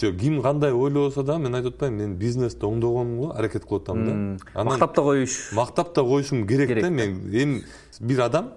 жок 0.00 0.16
ким 0.20 0.40
кандай 0.42 0.72
ойлобосо 0.72 1.22
дагы 1.22 1.44
мен 1.44 1.58
айтып 1.58 1.76
атпаймынбы 1.76 2.06
мен 2.06 2.16
бизнести 2.18 2.64
оңдогонго 2.66 3.32
аракет 3.36 3.66
кылып 3.68 3.82
атам 3.82 4.04
да. 4.06 4.64
Мактап 4.64 4.96
да 4.96 5.02
коюш. 5.02 5.38
мактап 5.52 5.94
да 5.94 6.02
коюшум 6.02 6.46
керек 6.46 6.74
да 6.74 6.80
да. 6.80 6.90
мен 6.90 7.18
эми 7.32 7.62
бир 8.00 8.20
адам 8.20 8.52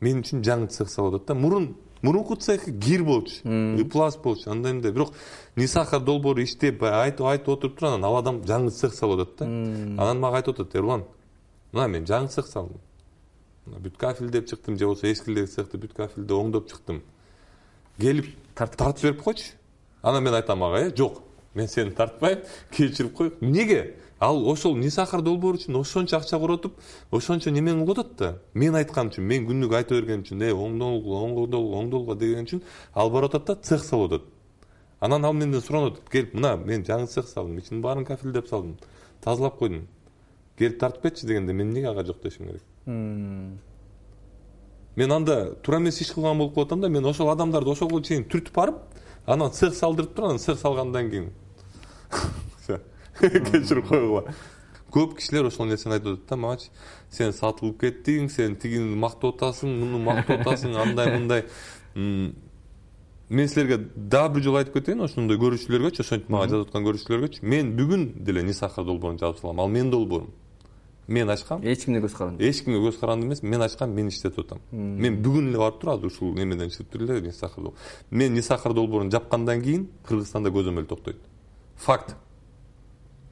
мен 0.00 0.20
үчүн 0.22 0.42
жаңы 0.44 0.68
цех 0.72 0.90
салып 0.90 1.20
атат 1.20 1.28
да. 1.28 1.34
Мурун 1.34 1.76
мурунку 2.02 2.36
цехи 2.36 2.72
кир 2.72 3.04
болчу. 3.04 3.42
Пласт 3.92 4.22
болчу 4.22 4.50
андай 4.50 4.72
мындай. 4.72 4.92
Бирок 4.92 5.12
не 5.56 5.66
сахар 5.66 6.00
долбоору 6.00 6.42
иштеп 6.42 6.80
баягы 6.80 7.10
айтып 7.10 7.26
айтып 7.26 7.48
отуруп 7.48 7.78
туруп 7.78 7.92
анан 7.92 8.04
ал 8.04 8.16
адам 8.16 8.42
жаңы 8.42 8.70
цех 8.70 8.94
салып 8.94 9.26
атат 9.26 9.38
да. 9.38 9.44
Анан 10.02 10.20
мага 10.20 10.40
айтып 10.40 10.60
атат 10.60 10.76
эрлан 10.76 11.04
мына 11.72 11.88
мен 11.88 12.04
жаңы 12.04 12.28
цех 12.28 12.46
салдым. 12.46 12.80
Бүт 13.66 13.96
кафелдеп 13.96 14.48
чыктым 14.48 14.78
же 14.78 14.86
болбосо 14.86 15.12
эскидеги 15.12 15.46
цехти 15.46 15.76
бүт 15.76 15.92
кафелде 15.94 16.34
оңдоп 16.34 16.70
чыктым 16.70 17.02
келип 18.00 18.34
Тартып 18.54 18.78
тартып 18.78 19.02
берип 19.04 19.22
койчу. 19.22 19.52
Анан 20.02 20.24
мен 20.24 20.34
айтам 20.34 20.62
ага 20.62 20.86
э 20.86 20.96
жок 20.96 21.22
мен 21.54 21.68
сени 21.68 21.90
тартпайм 21.90 22.40
кечирип 22.70 23.14
кой 23.14 23.32
эмнеге 23.40 23.96
ал 24.20 24.48
ошол 24.48 24.76
не 24.76 24.90
сахар 24.90 25.22
долбоору 25.22 25.56
үчүн 25.56 25.80
ошончо 25.80 26.18
акча 26.18 26.38
коротуп 26.38 26.74
ошончо 27.10 27.50
немени 27.50 27.84
кылып 27.84 27.98
атат 27.98 28.16
да? 28.18 28.38
Мен 28.54 28.74
айткан 28.74 29.08
үчүн 29.08 29.24
мен 29.24 29.46
күнүгө 29.48 29.76
айта 29.76 29.94
бергем 29.94 30.20
үчүн 30.20 30.42
э 30.44 30.52
оңдолго 30.52 31.22
оңдолго 31.24 31.80
оңдолго 31.80 32.16
деген 32.20 32.44
үчүн 32.44 32.60
ал 32.94 33.10
барып 33.10 33.34
атат 33.34 33.46
да 33.46 33.54
цех 33.62 33.84
салып 33.84 34.12
атат. 34.12 34.28
Анан 35.00 35.24
ал 35.24 35.32
менден 35.32 35.60
суранып 35.60 35.96
атат 35.96 36.10
келип 36.12 36.34
мына 36.34 36.56
мен 36.56 36.84
жаңы 36.84 37.06
цех 37.06 37.28
салдым 37.28 37.58
ичинин 37.58 37.80
баарын 37.80 38.04
кафелдеп 38.04 38.48
салдым 38.48 38.76
тазалап 39.24 39.56
койдум 39.58 39.88
келип 40.58 40.78
тартып 40.78 41.02
кетчи 41.02 41.26
дегенде 41.26 41.52
мен 41.52 41.70
эмнеге 41.70 41.88
ага 41.88 42.04
жок 42.04 42.22
дешим 42.22 42.46
керек? 42.46 42.62
Мен 44.96 45.12
анда 45.12 45.54
туура 45.62 45.78
эмес 45.80 46.00
иш 46.00 46.12
кылган 46.12 46.36
болуп 46.38 46.54
калып 46.54 46.68
атам 46.68 46.80
да 46.80 46.88
мен 46.88 47.06
ошол 47.06 47.30
адамдарды 47.30 47.70
ошого 47.70 48.02
чейин 48.02 48.24
түртүп 48.24 48.52
барып 48.54 48.76
анан 49.26 49.50
цех 49.50 49.74
салдырып 49.74 50.14
туруп 50.14 50.28
анан 50.28 50.38
цех 50.38 50.58
салгандан 50.58 51.10
кийин 51.10 51.30
кечирип 53.20 53.88
койгула 53.88 54.24
көп 54.90 55.16
кишилер 55.18 55.48
ошол 55.48 55.68
нерсени 55.70 55.96
айтып 55.96 56.16
атат 56.16 56.28
да 56.28 56.36
магачы 56.36 56.70
сен 57.10 57.32
сатылып 57.32 57.80
кеттиң 57.80 58.28
сен 58.30 58.56
тигини 58.60 58.96
мактап 58.98 59.36
атасың 59.36 59.78
муну 59.78 60.02
мактап 60.02 60.42
атасың 60.42 60.76
андай 60.82 61.12
мындай. 61.14 61.44
Мен 63.30 63.48
силерге 63.48 63.78
дагы 63.94 64.34
бир 64.34 64.42
жолу 64.42 64.58
айтып 64.58 64.80
кетейин 64.80 65.04
ошондой 65.06 65.38
көрүүчүлөргөчү 65.38 66.02
ошентип 66.02 66.30
мага 66.34 66.50
жазып 66.50 66.68
аткан 66.68 66.86
көрүүчүлөргөчү 66.88 67.46
мен 67.46 67.74
бүгүн 67.78 68.06
деле 68.26 68.42
не 68.42 68.54
сахар 68.54 68.84
долбоорун 68.84 69.20
жабып 69.22 69.38
салам 69.38 69.60
ал 69.60 69.68
менин 69.68 69.90
долбоорум. 69.90 70.32
Мен 71.06 71.30
ачкам. 71.30 71.62
Эч 71.62 71.84
кимге 71.84 72.00
көз 72.04 72.16
каранды 72.16 72.48
эч 72.48 72.64
кимге 72.64 72.80
көз 72.88 72.98
каранды 72.98 73.26
эмес 73.26 73.42
мен 73.42 73.62
ачкам 73.62 73.94
мен 73.94 74.08
иштетип 74.08 74.44
атам. 74.44 74.60
Мен 74.72 75.20
бүгүн 75.22 75.48
эле 75.50 75.58
барып 75.58 75.80
туруп 75.80 75.94
азыр 75.94 76.10
ушул 76.10 76.34
немеден 76.34 76.70
чыгып 76.70 76.90
туруп 76.90 77.10
эле 77.10 77.20
не 77.20 77.32
сахар 77.32 77.70
мен 78.10 78.34
не 78.34 78.42
сахар 78.42 78.74
долбоорун 78.74 79.10
жапкандан 79.10 79.62
кийин 79.62 79.88
кыргызстанда 80.06 80.50
көзөмөл 80.50 80.86
токтойт. 80.86 81.18
Факт 81.76 82.14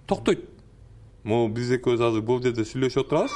токтойт. 0.08 0.48
Могу 1.24 1.52
биз 1.52 1.70
экөөбүз 1.76 2.02
азыр 2.08 2.22
бул 2.24 2.40
жерде 2.42 2.64
сүйлөшүп 2.64 3.04
отурабыз. 3.04 3.32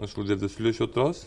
Ушул 0.00 0.26
жерде 0.26 0.48
сүйлөшүп 0.48 0.88
отурабыз. 0.88 1.26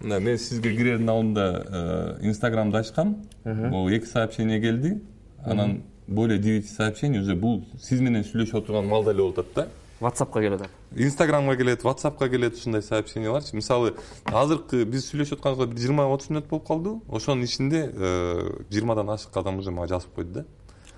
Мына 0.00 0.18
мен 0.18 0.38
сизге 0.40 0.72
кирердин 0.74 1.10
алдында 1.12 2.18
инстаграмды 2.22 2.78
ачкам. 2.80 3.16
Могу 3.44 3.90
эки 3.90 4.06
сообщение 4.06 4.60
келди. 4.60 5.02
Анан 5.44 5.82
более 6.06 6.38
девяти 6.38 6.68
сообщений 6.68 7.20
уже 7.20 7.36
бул 7.36 7.64
сиз 7.82 8.00
менен 8.00 8.24
сүйлөшүп 8.24 8.62
отурган 8.62 8.88
маалда 8.88 9.12
эле 9.12 9.22
болуп 9.22 9.38
атат 9.38 9.54
да. 9.54 9.68
Ватсапка 10.00 10.40
келип 10.40 10.60
атат 10.60 10.70
инстаграмга 10.96 11.56
келет 11.56 11.82
whatsappка 11.82 12.28
келет 12.30 12.54
ушундай 12.54 12.82
сообщенияларчы. 12.82 13.56
Мисалы 13.56 13.94
азыркы 14.24 14.84
биз 14.84 15.10
сүйлөшүп 15.10 15.38
атканыбызга 15.38 15.70
бир 15.74 15.80
жыйырма 15.84 16.08
отуз 16.10 16.30
мүнөт 16.30 16.48
болуп 16.50 16.66
калды 16.66 16.96
ошонун 17.08 17.44
ичинде 17.44 17.84
жыйырмадан 18.70 19.10
ашык 19.10 19.36
адам 19.36 19.58
уже 19.58 19.70
мага 19.70 19.94
жазып 19.94 20.14
койду 20.14 20.32
да 20.32 20.44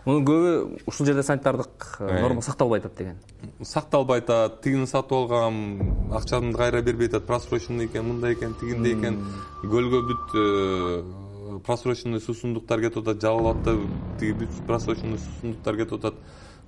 мунун 0.05 0.25
көбү 0.29 0.53
ушул 0.87 1.07
жерде 1.09 1.23
санитардык 1.25 1.87
э, 2.01 2.21
норма 2.21 2.43
сакталбай 2.43 2.81
атат 2.81 2.97
деген. 2.99 3.19
Сакталбай 3.63 4.21
атат 4.21 4.61
тигини 4.63 4.87
сатып 4.87 5.13
алгам 5.17 6.13
акчамды 6.13 6.57
кайра 6.57 6.83
бербей 6.83 7.09
атат 7.09 7.27
просроченный 7.27 7.87
экен 7.87 8.05
мындай 8.09 8.35
экен 8.35 8.55
тигиндей 8.61 8.99
экен. 8.99 9.21
Көлгө 9.63 10.03
бүт 10.11 10.39
э, 10.41 11.61
просроченный 11.67 12.21
суусундуктар 12.21 12.81
кетип 12.85 13.03
атат 13.05 13.23
жабылып 13.25 13.63
атат 13.63 14.19
тиги 14.21 14.37
бүт 14.45 14.65
просроченный 14.67 15.19
суусундуктар 15.19 15.81
кетип 15.81 15.99
атат 16.01 16.21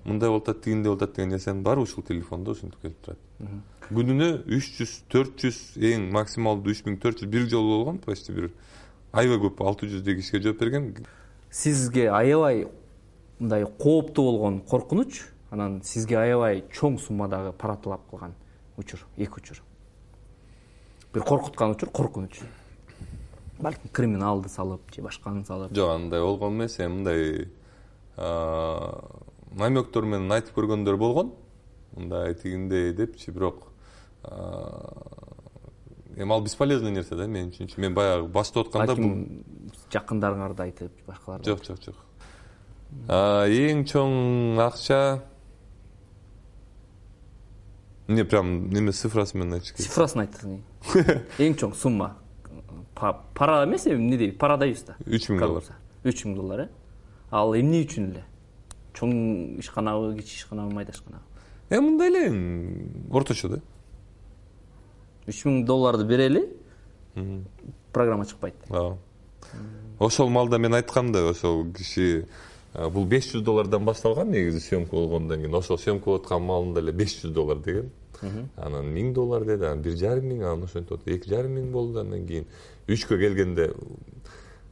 мындай 0.06 0.30
болуп 0.30 0.48
атат 0.48 0.62
тигиндей 0.62 0.90
болуп 0.90 1.02
атат 1.02 1.16
деген 1.16 1.34
нерсенин 1.34 1.62
баары 1.62 1.82
ушул 1.82 2.04
телефондо 2.04 2.52
ушинтип 2.52 2.80
келип 2.80 2.98
турат. 3.04 3.18
Күнүнө 3.90 4.30
үч 4.56 4.72
жүз 4.78 4.96
төрт 5.12 5.42
жүз 5.42 5.60
эң 5.92 6.08
максималдуу 6.14 6.72
үч 6.72 6.84
миң 6.86 6.98
төрт 7.02 7.22
жүз 7.22 7.30
бир 7.30 7.48
жолу 7.50 7.76
болгон 7.76 7.98
почти 8.04 8.34
бир 8.34 8.50
аябай 9.12 9.40
көп 9.44 9.62
алты 9.66 9.90
жүздөй 9.90 10.20
кишиге 10.20 10.42
жооп 10.48 10.62
бергем 10.62 10.90
сизге 11.50 12.08
аябай 12.10 12.66
мындай 13.38 13.64
кооптуу 13.64 14.24
болгон 14.32 14.60
коркунуч 14.60 15.22
анан 15.50 15.82
сизге 15.84 16.18
аябай 16.18 16.64
чоң 16.72 16.98
суммадагы 16.98 17.52
пара 17.52 17.76
талап 17.76 18.00
кылган 18.10 18.34
учур 18.76 19.06
эки 19.16 19.40
учур. 19.40 19.62
Бир 21.12 21.22
коркуткан 21.22 21.70
учур 21.70 21.90
коркунуч. 21.90 22.40
Балким 23.58 23.90
криминалды 23.92 24.48
салып 24.48 24.80
же 24.94 25.02
башканы 25.02 25.44
салып. 25.44 25.74
Жок 25.74 25.90
андай 25.94 26.20
болгон 26.20 26.54
эмес 26.54 26.78
эми 26.80 26.94
мындай 26.94 27.48
намектор 29.56 30.04
менен 30.04 30.32
айтып 30.32 30.56
көргөндөр 30.56 30.96
болгон. 30.96 31.32
Мындай 31.96 32.34
тигиндей 32.34 32.92
депчи 32.92 33.30
бирок 33.30 33.68
эми 36.16 36.32
ал 36.32 36.42
бесполезный 36.42 36.90
нерсе 36.90 37.14
да 37.16 37.26
мен 37.26 37.50
үчүнчү. 37.50 37.80
Мен 37.80 37.94
баягы 37.94 38.28
баштап 38.28 38.66
атканда 38.66 38.94
бул. 38.96 39.04
балким 39.04 39.44
жакындарыңарды 39.92 40.62
айтып 40.66 40.92
башкаларды 41.06 41.50
жок 41.50 41.64
жок 41.64 41.82
жок 41.82 41.94
эң 43.08 43.82
чоң 43.88 44.60
акча? 44.62 45.22
Эмне 48.08 48.24
прям 48.24 48.70
неме 48.70 48.92
цифрасы 48.92 49.36
менен 49.36 49.58
айтыш 49.58 49.72
керек. 49.74 49.88
Цифрасын 49.88 50.22
айтыңыз 50.22 51.24
эң 51.42 51.56
чоң 51.58 51.74
сумма. 51.74 52.12
Па- 52.94 53.16
пара 53.34 53.64
эмес 53.66 53.86
эми 53.86 53.98
эмне 53.98 54.16
дейбиз 54.16 54.38
пара 54.38 54.56
дейбиз 54.56 54.84
да. 54.86 54.96
Үч 55.06 55.28
миң 55.30 55.40
доллар. 55.42 55.70
Үч 56.06 56.24
миң 56.24 56.36
доллар 56.38 56.60
э? 56.66 56.68
Ал 57.34 57.54
эмне 57.58 57.82
үчүн 57.84 58.12
эле? 58.12 58.22
Чоң 58.94 59.58
ишканабы 59.60 60.14
кичи 60.20 60.38
ишканабы 60.38 60.72
майда 60.74 60.94
ишканабы 60.94 61.24
эми 61.70 61.82
мындай 61.90 62.08
эле 62.12 62.30
орточо 63.10 63.48
да. 63.56 63.60
Үч 65.26 65.42
миң 65.44 65.64
долларды 65.66 66.06
берели 66.06 66.46
программа 67.92 68.24
чыкпайт. 68.26 68.54
Ооба 68.70 68.98
ошол 69.98 70.28
маалда 70.30 70.58
мен 70.58 70.74
айткам 70.74 71.12
да 71.12 71.26
ошол 71.30 71.66
киши 71.72 72.26
бул 72.92 73.06
беш 73.08 73.30
жүз 73.32 73.42
доллардан 73.44 73.84
башталган 73.84 74.30
негизи 74.30 74.60
съемка 74.60 74.96
болгондон 74.96 75.38
кийин. 75.40 75.54
Ошол 75.54 75.78
съемка 75.78 76.04
болуп 76.04 76.24
аткан 76.24 76.42
маалында 76.42 76.80
эле 76.80 76.92
беш 76.92 77.14
жүз 77.22 77.32
доллар 77.32 77.56
деген. 77.64 77.90
Анан 78.56 78.86
миң 78.92 79.12
доллар 79.14 79.44
деди 79.44 79.64
анан 79.64 79.82
бир 79.82 79.96
жарым 79.96 80.24
миң 80.28 80.42
анан 80.44 80.64
ошентип 80.64 80.92
атып 80.98 81.08
эки 81.14 81.28
жарым 81.28 81.52
миң 81.56 81.70
болду 81.72 82.00
андан 82.00 82.26
кийин. 82.26 82.46
Үчкө 82.88 83.18
келгенде 83.20 83.72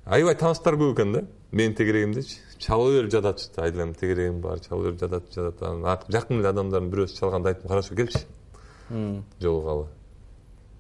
аябай 0.06 0.34
тааныштар 0.34 0.74
көп 0.80 0.94
экен 0.94 1.12
да. 1.12 1.24
Менин 1.52 1.74
тегерегимдечи 1.74 2.36
чала 2.58 2.90
берип 2.90 3.10
жататышты 3.12 3.60
айламын 3.62 3.94
тегерегим 3.94 4.40
бар 4.40 4.60
чала 4.60 4.82
берип 4.84 5.00
жатат 5.00 5.28
жатат. 5.34 5.62
Анан 5.62 5.84
ак- 5.86 6.06
жакын 6.08 6.40
эле 6.40 6.48
адамдардын 6.48 6.90
бирөөсү 6.90 7.18
чалганда 7.20 7.48
айттым 7.52 7.68
хорошо 7.68 7.94
келчи 7.94 8.24
жолугалы. 9.40 9.86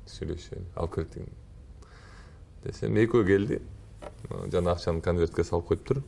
Сүйлөшөлү 0.06 0.64
алып 0.76 0.94
кел 0.94 1.04
тигини 1.04 1.32
десем 2.64 2.96
экөө 2.96 3.26
келди. 3.26 3.60
Жана 4.52 4.72
акчаны 4.72 5.00
конвертке 5.00 5.44
салып 5.44 5.66
коюптур 5.68 6.02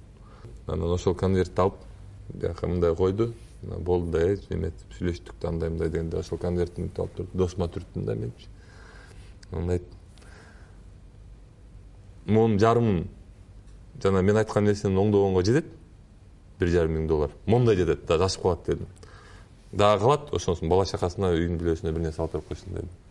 анан 0.66 0.92
ошол 0.92 1.14
конвертти 1.14 1.60
алып 1.60 1.74
бияка 2.34 2.66
мындай 2.66 2.94
койду? 2.94 3.32
Болду 3.62 4.10
да 4.10 4.18
э 4.18 4.38
эметип 4.50 4.92
сүйлөштүк 4.98 5.40
да 5.40 5.48
андай 5.48 5.70
мындай 5.70 5.88
дегенде 5.88 6.18
ошол 6.18 6.38
конвертти 6.38 6.80
мынтип 6.80 7.00
алып 7.00 7.16
туруп 7.16 7.30
досума 7.34 7.66
түрттүм 7.66 8.04
да 8.04 8.14
менчи 8.14 8.48
анан 9.52 9.70
айттым 9.70 9.96
монун 12.26 12.58
жарымын 12.58 13.06
жана 14.02 14.22
мен 14.22 14.36
айткан 14.36 14.64
нерсени 14.64 14.98
оңдогонго 14.98 15.42
жетет. 15.44 15.66
Бир 16.58 16.68
жарым 16.72 16.96
миң 16.96 17.08
доллар. 17.08 17.30
Моундай 17.46 17.76
жетет 17.76 18.06
даже 18.06 18.24
ашып 18.24 18.42
калат 18.42 18.66
дедим. 18.66 18.86
Дагы 19.72 20.00
калат 20.00 20.32
ошонусун 20.34 20.68
бала 20.68 20.86
чакасына 20.86 21.32
үйдүн 21.36 21.58
бүлөсүнө 21.60 21.92
бир 21.92 22.06
нерсе 22.08 22.22
алып 22.22 22.32
берип 22.38 22.48
койсун 22.48 22.74
дедим 22.74 23.05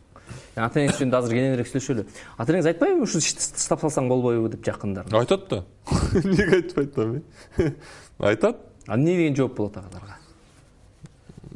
ата 0.56 0.80
энеңиз 0.80 1.00
жөнүндө 1.00 1.18
азыр 1.20 1.36
кененирээк 1.36 1.70
сүйлөшөлү 1.72 2.06
ата 2.38 2.52
энеңиз 2.52 2.70
айтпайбы 2.72 3.06
ушул 3.06 3.24
ишти 3.24 3.54
таштап 3.56 3.82
салсаң 3.84 4.10
болбойбу 4.12 4.50
деп 4.54 4.66
жакындар 4.66 5.10
айтат 5.12 5.50
да. 5.50 5.64
Эмнеге 6.22 6.62
айтпайт 6.62 6.98
эми 6.98 7.24
айтат. 8.20 8.62
А 8.88 8.96
эмне 8.96 9.18
деген 9.18 9.36
жооп 9.36 9.58
болот 9.58 9.78
агаларга 9.78 10.18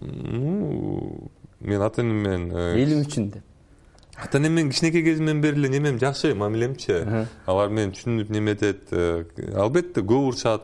ну 0.01 1.29
мен 1.59 1.81
ата 1.81 2.01
энем 2.01 2.23
менен 2.23 2.51
э, 2.55 2.83
элим 2.83 3.01
үчүн 3.01 3.31
деп. 3.31 3.43
ата 4.15 4.37
энем 4.37 4.53
менен 4.53 4.69
кичинекей 4.71 5.03
кезимден 5.03 5.41
бери 5.41 5.59
эле 5.59 5.69
немем 5.69 5.99
жакшы 5.99 6.33
мамилемчи 6.35 7.27
алар 7.45 7.69
мени 7.69 7.93
түшүнүп 7.93 8.29
неметет 8.29 8.91
э, 8.91 9.25
албетте 9.55 10.01
көп 10.01 10.29
урушат. 10.31 10.63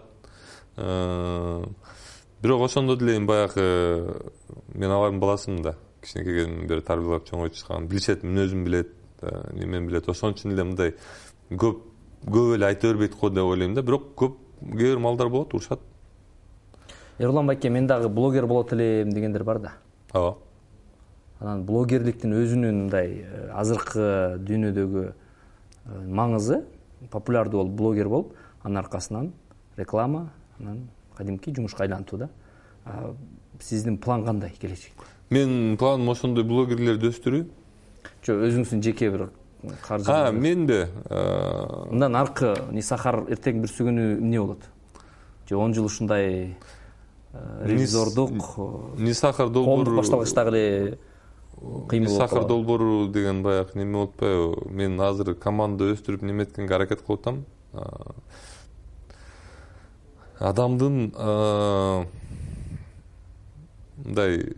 Э, 0.77 1.65
бирок 2.41 2.61
ошондо 2.65 2.95
деле 2.95 3.17
эми 3.17 3.25
баягы 3.25 4.21
мен 4.73 4.91
алардын 4.91 5.19
баласымын 5.19 5.61
да 5.63 5.75
кезимден 6.13 6.67
бери 6.67 6.81
тарбиялап 6.81 7.25
чоңойтушкан. 7.29 7.87
Билишет 7.89 8.23
мүнөзүмдү 8.23 8.63
билет 8.69 8.93
немени 9.53 9.89
билет. 9.89 10.09
Ошон 10.09 10.35
үчүн 10.35 10.53
эле 10.53 10.63
мындай 10.63 10.95
көп 11.51 11.81
көп 12.25 12.55
эле 12.55 12.65
айта 12.65 12.87
бербейт 12.87 13.15
го 13.19 13.29
деп 13.29 13.43
ойлойм 13.43 13.73
да. 13.73 13.81
Бирок 13.81 14.13
көп 14.17 14.37
кээ 14.61 14.95
бир 14.95 14.99
маалдар 14.99 15.29
болот 15.29 15.53
урушат. 15.53 15.79
Эрлан 17.17 17.47
байке 17.47 17.69
мен 17.69 17.87
дагы 17.87 18.09
блогер 18.09 18.45
болот 18.47 18.73
элем 18.73 19.11
дегендер 19.13 19.43
бар 19.43 19.59
да. 19.59 19.73
Ооба. 20.13 20.37
Анан 21.39 21.65
блогерликтин 21.65 22.33
өзүнүн 22.33 22.81
мындай 22.85 23.25
э, 23.25 23.49
азыркы 23.53 24.37
дүйнөдөгү 24.39 25.03
э, 25.05 25.13
маңызы 26.07 26.63
популярдуу 27.11 27.61
болуп 27.61 27.75
блогер 27.75 28.09
болуп 28.09 28.35
анын 28.63 28.77
аркасынан 28.83 29.33
реклама 29.77 30.31
анан 30.59 30.87
кадимки 31.15 31.53
жумушка 31.53 31.83
айлантуу 31.83 32.19
да. 32.19 32.29
Сиздин 33.59 33.97
план 33.97 34.25
кандай 34.25 34.51
келечекте 34.51 35.14
менин 35.29 35.77
планым 35.77 36.09
ошондой 36.09 36.43
блогерлерди 36.43 37.09
өстүрүү. 37.09 37.45
Жок 38.25 38.45
өзүңүздүн 38.45 38.81
жеке 38.85 39.09
бир 39.13 39.29
каржы 39.81 40.11
а 40.11 40.31
менби 40.31 40.85
мындан 41.89 42.15
аркы 42.19 42.53
нисахар 42.71 43.23
эртең 43.33 43.63
бүрсү 43.63 43.87
күнү 43.89 44.05
эмне 44.19 44.39
болот? 44.41 44.63
Же 45.49 45.57
он 45.57 45.73
жыл 45.73 45.85
ушундай 45.85 46.55
ревизордук 47.33 48.31
нисахар 48.97 49.47
коомдук 49.47 49.53
долбоору 49.53 49.97
башталгычтагы 49.97 50.49
эле 50.55 50.99
кыймыл 51.89 52.09
болуп 52.09 52.21
сахар 52.21 52.45
долбоору 52.45 53.07
деген 53.07 53.43
баягы 53.43 53.79
неме 53.79 53.93
болуп 53.93 54.13
атпайбы? 54.15 54.69
Мен 54.69 54.99
азыр 55.01 55.33
команда 55.35 55.91
өстүрүп 55.93 56.23
неметкенге 56.25 56.75
аракет 56.75 57.01
кылып 57.01 57.21
атам. 57.21 57.45
Адамдын 60.39 61.13
мындай 64.03 64.53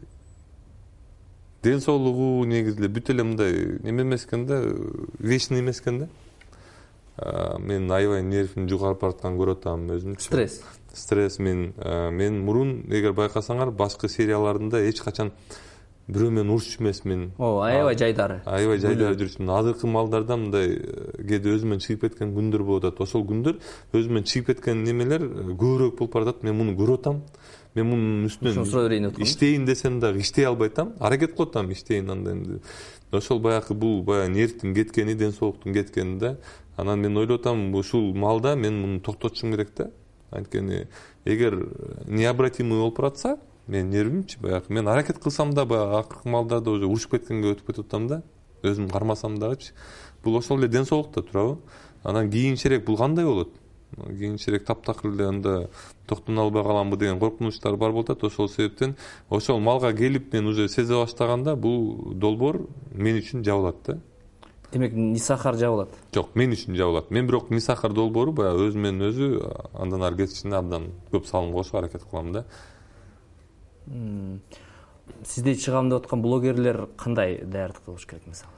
ден 1.64 1.82
соолугу 1.82 2.46
негизи 2.46 2.80
эле 2.80 2.90
бүт 2.90 3.10
эле 3.12 3.24
мындай 3.24 3.80
неме 3.84 4.04
эмес 4.04 4.26
экен 4.26 4.46
да 4.46 4.62
вечный 5.20 5.60
эмес 5.60 5.82
экен 5.82 6.00
да 6.00 6.08
мен 7.60 7.92
аябай 7.92 8.24
нервим 8.24 8.68
жугарып 8.70 9.02
баратканын 9.02 9.40
көрүп 9.40 9.64
атам 9.64 9.88
өзүмчү 9.90 10.30
стресс. 10.30 10.62
Стресс 10.94 11.40
мен 11.40 11.74
мен 12.14 12.42
мурун 12.46 12.84
эгер 12.90 13.14
байкасаңар 13.18 13.72
башкы 13.72 14.10
серияларымда 14.10 14.84
эч 14.90 15.02
качан 15.02 15.32
бирөө 16.08 16.32
менен 16.32 16.52
урушчу 16.56 16.82
эмесмин 16.82 17.32
ооба 17.38 17.68
аябай 17.68 17.98
жайдары. 18.00 18.40
аябай 18.46 18.80
жайдары 18.80 19.18
жүрчүмүн 19.20 19.52
азыркы 19.52 19.88
маалдарда 19.92 20.38
мындай 20.40 20.78
кээде 21.20 21.52
өзүмөн 21.58 21.82
чыгып 21.84 22.06
кеткен 22.08 22.32
күндөр 22.36 22.64
болуп 22.64 22.86
атат. 22.86 23.02
Ошол 23.04 23.26
күндөр 23.28 23.60
өзүмөн 23.92 24.24
чыгып 24.24 24.54
кеткен 24.54 24.84
немелер 24.88 25.26
көбүрөөк 25.28 25.98
болуп 26.00 26.14
баратат. 26.14 26.44
Мен 26.48 26.56
муну 26.56 26.78
көрүп 26.80 27.02
атам 27.02 27.22
мен 27.76 27.90
мунун 27.92 28.30
үстүнөн 28.30 28.66
сурай 28.66 28.88
берейин 28.88 29.10
деп 29.10 29.20
иштейин 29.20 29.66
десем 29.66 30.00
дагы 30.00 30.24
иштей 30.24 30.48
албай 30.48 30.72
атам 30.72 30.94
аракет 31.00 31.36
кылып 31.36 31.52
атам 31.52 31.72
иштейин 31.72 32.10
анда 32.10 32.62
ошол 33.12 33.40
баягы 33.40 33.74
бул 33.74 34.02
баягы 34.04 34.32
нервдин 34.32 34.74
кеткени 34.74 35.14
ден 35.14 35.32
соолуктун 35.32 35.74
кеткени 35.74 36.20
да. 36.20 36.38
Анан 36.78 37.02
мен 37.02 37.18
ойлоп 37.18 37.42
атам 37.42 37.74
ушул 37.76 38.14
маалда 38.16 38.56
мен 38.56 38.80
муну 38.82 39.00
токтотушум 39.02 39.52
керек 39.52 39.76
да. 39.76 39.92
Анткени 40.32 40.88
эгер 41.26 41.68
необратимый 42.08 42.80
болуп 42.80 42.98
баратса 42.98 43.38
менин 43.68 43.90
нервимчи 43.90 44.40
баягы. 44.40 44.66
Мен 44.70 44.88
аракет 44.88 45.20
кылсам 45.20 45.54
да 45.54 45.66
баягы 45.66 45.98
акыркы 45.98 46.30
маалдарда 46.30 46.72
уже 46.72 46.86
урушуп 46.86 47.12
кеткенге 47.12 47.54
өтүп 47.54 47.68
кетип 47.68 47.86
атам 47.86 48.08
да. 48.08 48.22
Өзүм 48.64 48.90
кармасам 48.90 49.38
дагычы 49.38 49.74
бул 50.24 50.38
ошол 50.38 50.60
эле 50.60 50.68
ден 50.68 50.86
соолукта 50.86 51.22
туурабы. 51.22 51.60
Анан 52.04 52.32
кийинчерээк 52.32 52.86
бул 52.86 52.98
кандай 52.98 53.26
болот? 53.26 53.50
Кийинчерээк 53.96 54.66
таптакыр 54.66 55.12
эле 55.12 55.28
анда 55.28 55.70
токтоно 56.08 56.42
албай 56.42 56.64
каламбы 56.64 56.98
деген 56.98 57.20
коркунучтар 57.20 57.76
бар 57.76 57.92
болуп 57.92 58.10
атат. 58.10 58.24
Ошол 58.24 58.50
себептен 58.50 58.96
ошол 59.30 59.60
маалга 59.60 59.94
келип 59.94 60.34
мен 60.34 60.48
уже 60.48 60.70
сезе 60.70 60.94
баштаганда 60.94 61.56
бул 61.56 62.14
долбоор 62.14 62.68
мен 62.92 63.18
үчүн 63.18 63.44
жабылат 63.44 63.76
да. 63.86 64.00
Демек 64.72 64.94
нисахар 64.94 65.56
жабылат? 65.56 65.90
Жок 66.14 66.36
мен 66.36 66.52
үчүн 66.52 66.76
жабылат. 66.76 67.12
Мен 67.12 67.28
бирок 67.28 67.50
нисахар 67.50 67.94
долбоору 67.94 68.34
баягы 68.34 68.68
өзү 68.68 68.78
менен 68.78 69.08
өзү 69.08 69.30
андан 69.74 70.04
ары 70.04 70.18
кетишине 70.18 70.58
абдан 70.58 70.90
көп 71.12 71.26
салым 71.30 71.54
кошууга 71.54 71.86
аракет 71.86 72.04
кылам 72.04 72.34
да 72.34 72.46
сиздей 75.26 75.56
чыгам 75.56 75.90
деп 75.90 76.04
аткан 76.04 76.22
блогерлер 76.22 76.88
кандай 76.98 77.42
даярдыкта 77.44 77.92
болуш 77.92 78.06
керек 78.06 78.28
мисалы? 78.28 78.52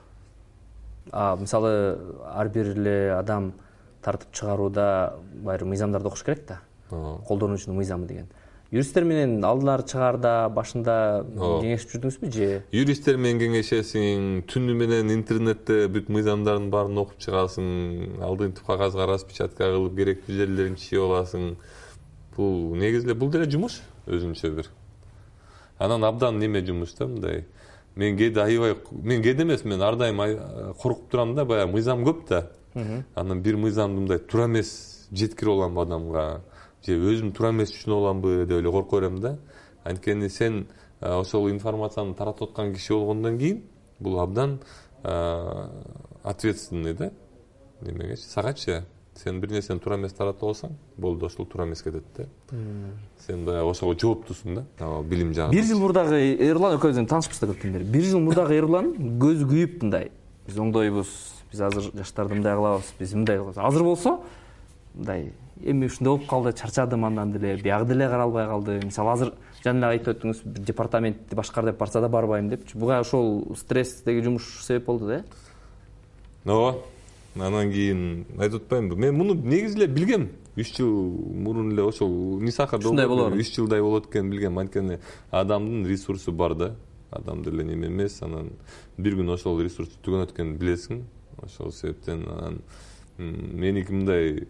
Мисалы 1.39 1.97
ар 2.25 2.49
бир 2.49 2.73
эле 2.75 3.13
адам 3.13 3.53
тартып 4.01 4.33
чыгарууда 4.33 5.15
баягы 5.43 5.65
мыйзамдарды 5.65 6.07
окуш 6.07 6.23
керек 6.23 6.45
да. 6.47 6.59
Колдонуучунун 6.89 7.77
мыйзамы 7.77 8.07
деген. 8.07 8.27
Юристтер 8.71 9.03
менен 9.03 9.43
алдылар 9.43 9.81
чыгаарда 9.81 10.49
башында 10.53 11.25
кеңешип 11.33 11.95
жүрдүңүзбү 11.95 12.29
же? 12.33 12.49
Юристтер 12.69 13.17
менен 13.17 13.39
кеңешесиң 13.41 14.43
түнү 14.49 14.75
менен 14.77 15.09
интернетте 15.15 15.87
бүт 15.89 16.11
мыйзамдардын 16.13 16.69
баарын 16.69 17.01
окуп 17.01 17.17
чыгасың 17.25 18.21
алдынтип 18.21 18.65
кагазга 18.69 19.07
распечатка 19.09 19.71
кылып 19.73 19.97
керектүү 19.97 20.37
жерлерин 20.37 20.77
чийип 20.77 21.01
аласың. 21.07 21.55
Бул 22.37 22.75
негизи 22.77 23.09
эле 23.09 23.17
бул 23.17 23.33
деле 23.33 23.49
жумуш 23.49 23.81
өзүнчө 24.05 24.53
бир 24.59 24.69
анан 25.79 26.03
абдан 26.03 26.37
неме 26.39 26.65
жумуш 26.65 26.93
да 26.93 27.07
мындай. 27.07 27.45
Мен 27.95 28.17
кээде 28.17 28.41
аябай 28.41 28.75
мен 28.91 29.23
кээде 29.23 29.43
эмес 29.43 29.63
мен 29.63 29.81
ар 29.81 29.95
дайым 29.95 30.21
коркуп 30.81 31.09
турам 31.09 31.35
да 31.35 31.45
баягы 31.45 31.71
мыйзам 31.71 32.03
көп 32.05 32.27
да. 32.27 32.51
Анан 33.15 33.41
бир 33.41 33.57
мыйзамды 33.57 34.01
мындай 34.01 34.19
туура 34.19 34.45
эмес 34.45 35.07
жеткирип 35.11 35.53
аламбы 35.53 35.81
адамга. 35.81 36.41
Же 36.85 36.93
өзүм 36.93 37.31
туура 37.33 37.51
эмес 37.51 37.71
түшүнүп 37.71 37.97
аламбы 37.97 38.45
деп 38.45 38.59
эле 38.59 38.71
корко 38.71 38.99
берем 38.99 39.19
да. 39.19 39.37
Анткени 39.83 40.29
сен 40.29 40.67
ошол 41.01 41.49
информацияны 41.49 42.13
таратып 42.13 42.49
аткан 42.49 42.73
киши 42.73 42.93
болгондон 42.93 43.37
кийин 43.39 43.63
бул 43.99 44.19
абдан 44.19 44.59
ответственный 46.23 46.93
да. 46.93 47.11
Немегечи 47.81 48.21
сагачы 48.21 48.85
сен 49.19 49.39
бир 49.41 49.51
нерсени 49.51 49.79
туура 49.83 49.97
эмес 49.99 50.13
таратып 50.15 50.43
алсаң 50.47 50.75
болду 50.97 51.25
ошол 51.27 51.45
туура 51.45 51.65
эмес 51.67 51.81
кетет 51.83 52.05
да. 52.15 52.25
Сен 53.25 53.43
баягы 53.45 53.69
ошого 53.69 53.95
жооптусуң 53.99 54.61
да. 54.61 54.63
Билим 55.03 55.33
жагынан 55.33 55.55
бир 55.55 55.65
жыл 55.67 55.81
мурдагы 55.81 56.19
эрлан 56.39 56.77
экөөбүз 56.77 57.01
эми 57.01 57.11
таанышпыз 57.11 57.41
да 57.41 57.49
көптөн 57.51 57.75
бери 57.75 57.83
бир 57.83 58.05
жыл 58.07 58.23
мурдагы 58.23 58.55
эрлан 58.55 58.93
көзү 59.19 59.49
күйүп 59.49 59.83
мындай. 59.83 60.11
Биз 60.47 60.59
оңдойбуз 60.63 61.11
биз 61.51 61.63
азыр 61.67 61.91
жаштарды 61.93 62.37
мындай 62.39 62.55
кылабыз 62.55 62.93
биз 62.99 63.13
мындай 63.17 63.41
кылабыз. 63.41 63.57
Азыр 63.57 63.83
болсо 63.83 64.19
мындай 64.93 65.33
эми 65.59 65.87
ушундай 65.87 66.13
болуп 66.13 66.29
калды 66.29 66.53
чарчадым 66.53 67.03
андан 67.05 67.33
деле 67.33 67.57
биягы 67.57 67.89
деле 67.89 68.07
карай 68.07 68.23
албай 68.23 68.47
калды. 68.47 68.79
Мисалы 68.85 69.11
азыр 69.11 69.33
жана 69.63 69.89
эле 69.89 69.99
айтып 69.99 70.15
өттүңүз 70.15 70.45
бир 70.45 70.63
департаментти 70.71 71.35
башкар 71.35 71.65
деп 71.65 71.77
барса 71.77 71.99
да 71.99 72.07
барбайм 72.07 72.49
депчи 72.49 72.77
буга 72.77 73.01
ошол 73.01 73.57
стресстеги 73.59 74.23
жумуш 74.23 74.63
себеп 74.63 74.85
болду 74.85 75.07
да. 75.07 75.23
Э 76.45 76.51
ооба 76.51 76.77
анан 77.35 77.71
кийин 77.71 78.25
айтып 78.37 78.63
атпаймынбы 78.63 78.95
мен 78.95 79.15
муну 79.15 79.33
негизи 79.33 79.77
эле 79.77 79.87
билгем. 79.87 80.29
Үч 80.57 80.75
жыл 80.77 80.89
мурун 80.89 81.71
эле 81.71 81.83
ошол 81.83 82.39
нисахар 82.41 82.79
Ушундай 82.79 83.07
болоорун. 83.07 83.39
үч 83.39 83.55
жылдай 83.55 83.81
болот 83.81 84.09
экенин 84.09 84.31
билгем. 84.31 84.57
Анткени 84.57 84.99
адамдын 85.31 85.85
ресурсу 85.87 86.31
бар 86.31 86.55
да. 86.55 86.75
Адам 87.11 87.43
деле 87.43 87.63
неме 87.63 87.87
эмес. 87.87 88.21
Анан 88.21 88.51
бир 88.97 89.15
күнү 89.15 89.33
ошол 89.33 89.61
ресурс 89.61 89.89
түгөнөт 90.03 90.33
экенин 90.33 90.57
билесиң. 90.57 91.03
Ошол 91.43 91.71
себептен 91.71 92.25
анан 92.27 92.61
меники 93.17 93.91
мындай 93.91 94.47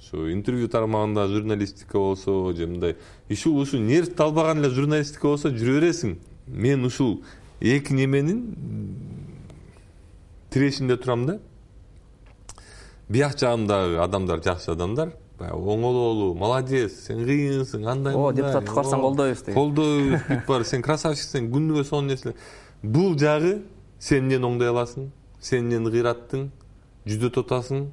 ушу 0.00 0.32
интервью 0.32 0.68
тармагында 0.68 1.26
журналистика 1.28 1.98
болсо 1.98 2.52
же 2.52 2.66
мындай 2.66 2.96
ушул 3.30 3.58
ушу 3.58 3.78
нервти 3.78 4.20
албаган 4.22 4.58
эле 4.58 4.70
журналистика 4.70 5.28
болсо 5.28 5.48
жүрө 5.48 5.80
бересиң. 5.80 6.18
Мен 6.46 6.84
ушул 6.84 7.22
эки 7.60 7.92
неменин 7.92 8.56
тирешинде 10.50 10.96
турам 10.96 11.26
да 11.26 11.40
бияк 13.10 13.36
жагымдагы 13.40 13.98
адамдар 14.04 14.40
жакшы 14.44 14.70
адамдар 14.74 15.12
баягы 15.38 15.72
оңололуу 15.74 16.34
молодец 16.38 16.92
сен 17.06 17.24
кыйынсың 17.26 17.86
андай 17.90 18.14
О, 18.14 18.26
мындай, 18.28 18.42
депутаттыкка 18.44 18.80
барсаң 18.80 19.00
колдойбуз 19.04 19.42
деген. 19.42 19.54
колдойбуз 19.54 20.26
бүт 20.28 20.44
бар 20.48 20.64
сен 20.68 20.82
красавчиксиң 20.86 21.48
күнүгө 21.54 21.84
сонун 21.88 22.12
нерселер 22.12 22.36
бул 22.82 23.16
жагы 23.18 23.54
сен 23.98 24.24
эмнени 24.24 24.46
оңдой 24.50 24.70
аласың 24.70 25.08
сен 25.40 25.64
эмнени 25.64 25.90
кыйраттың 25.96 26.46
жүздөтүп 27.08 27.46
атасың 27.50 27.86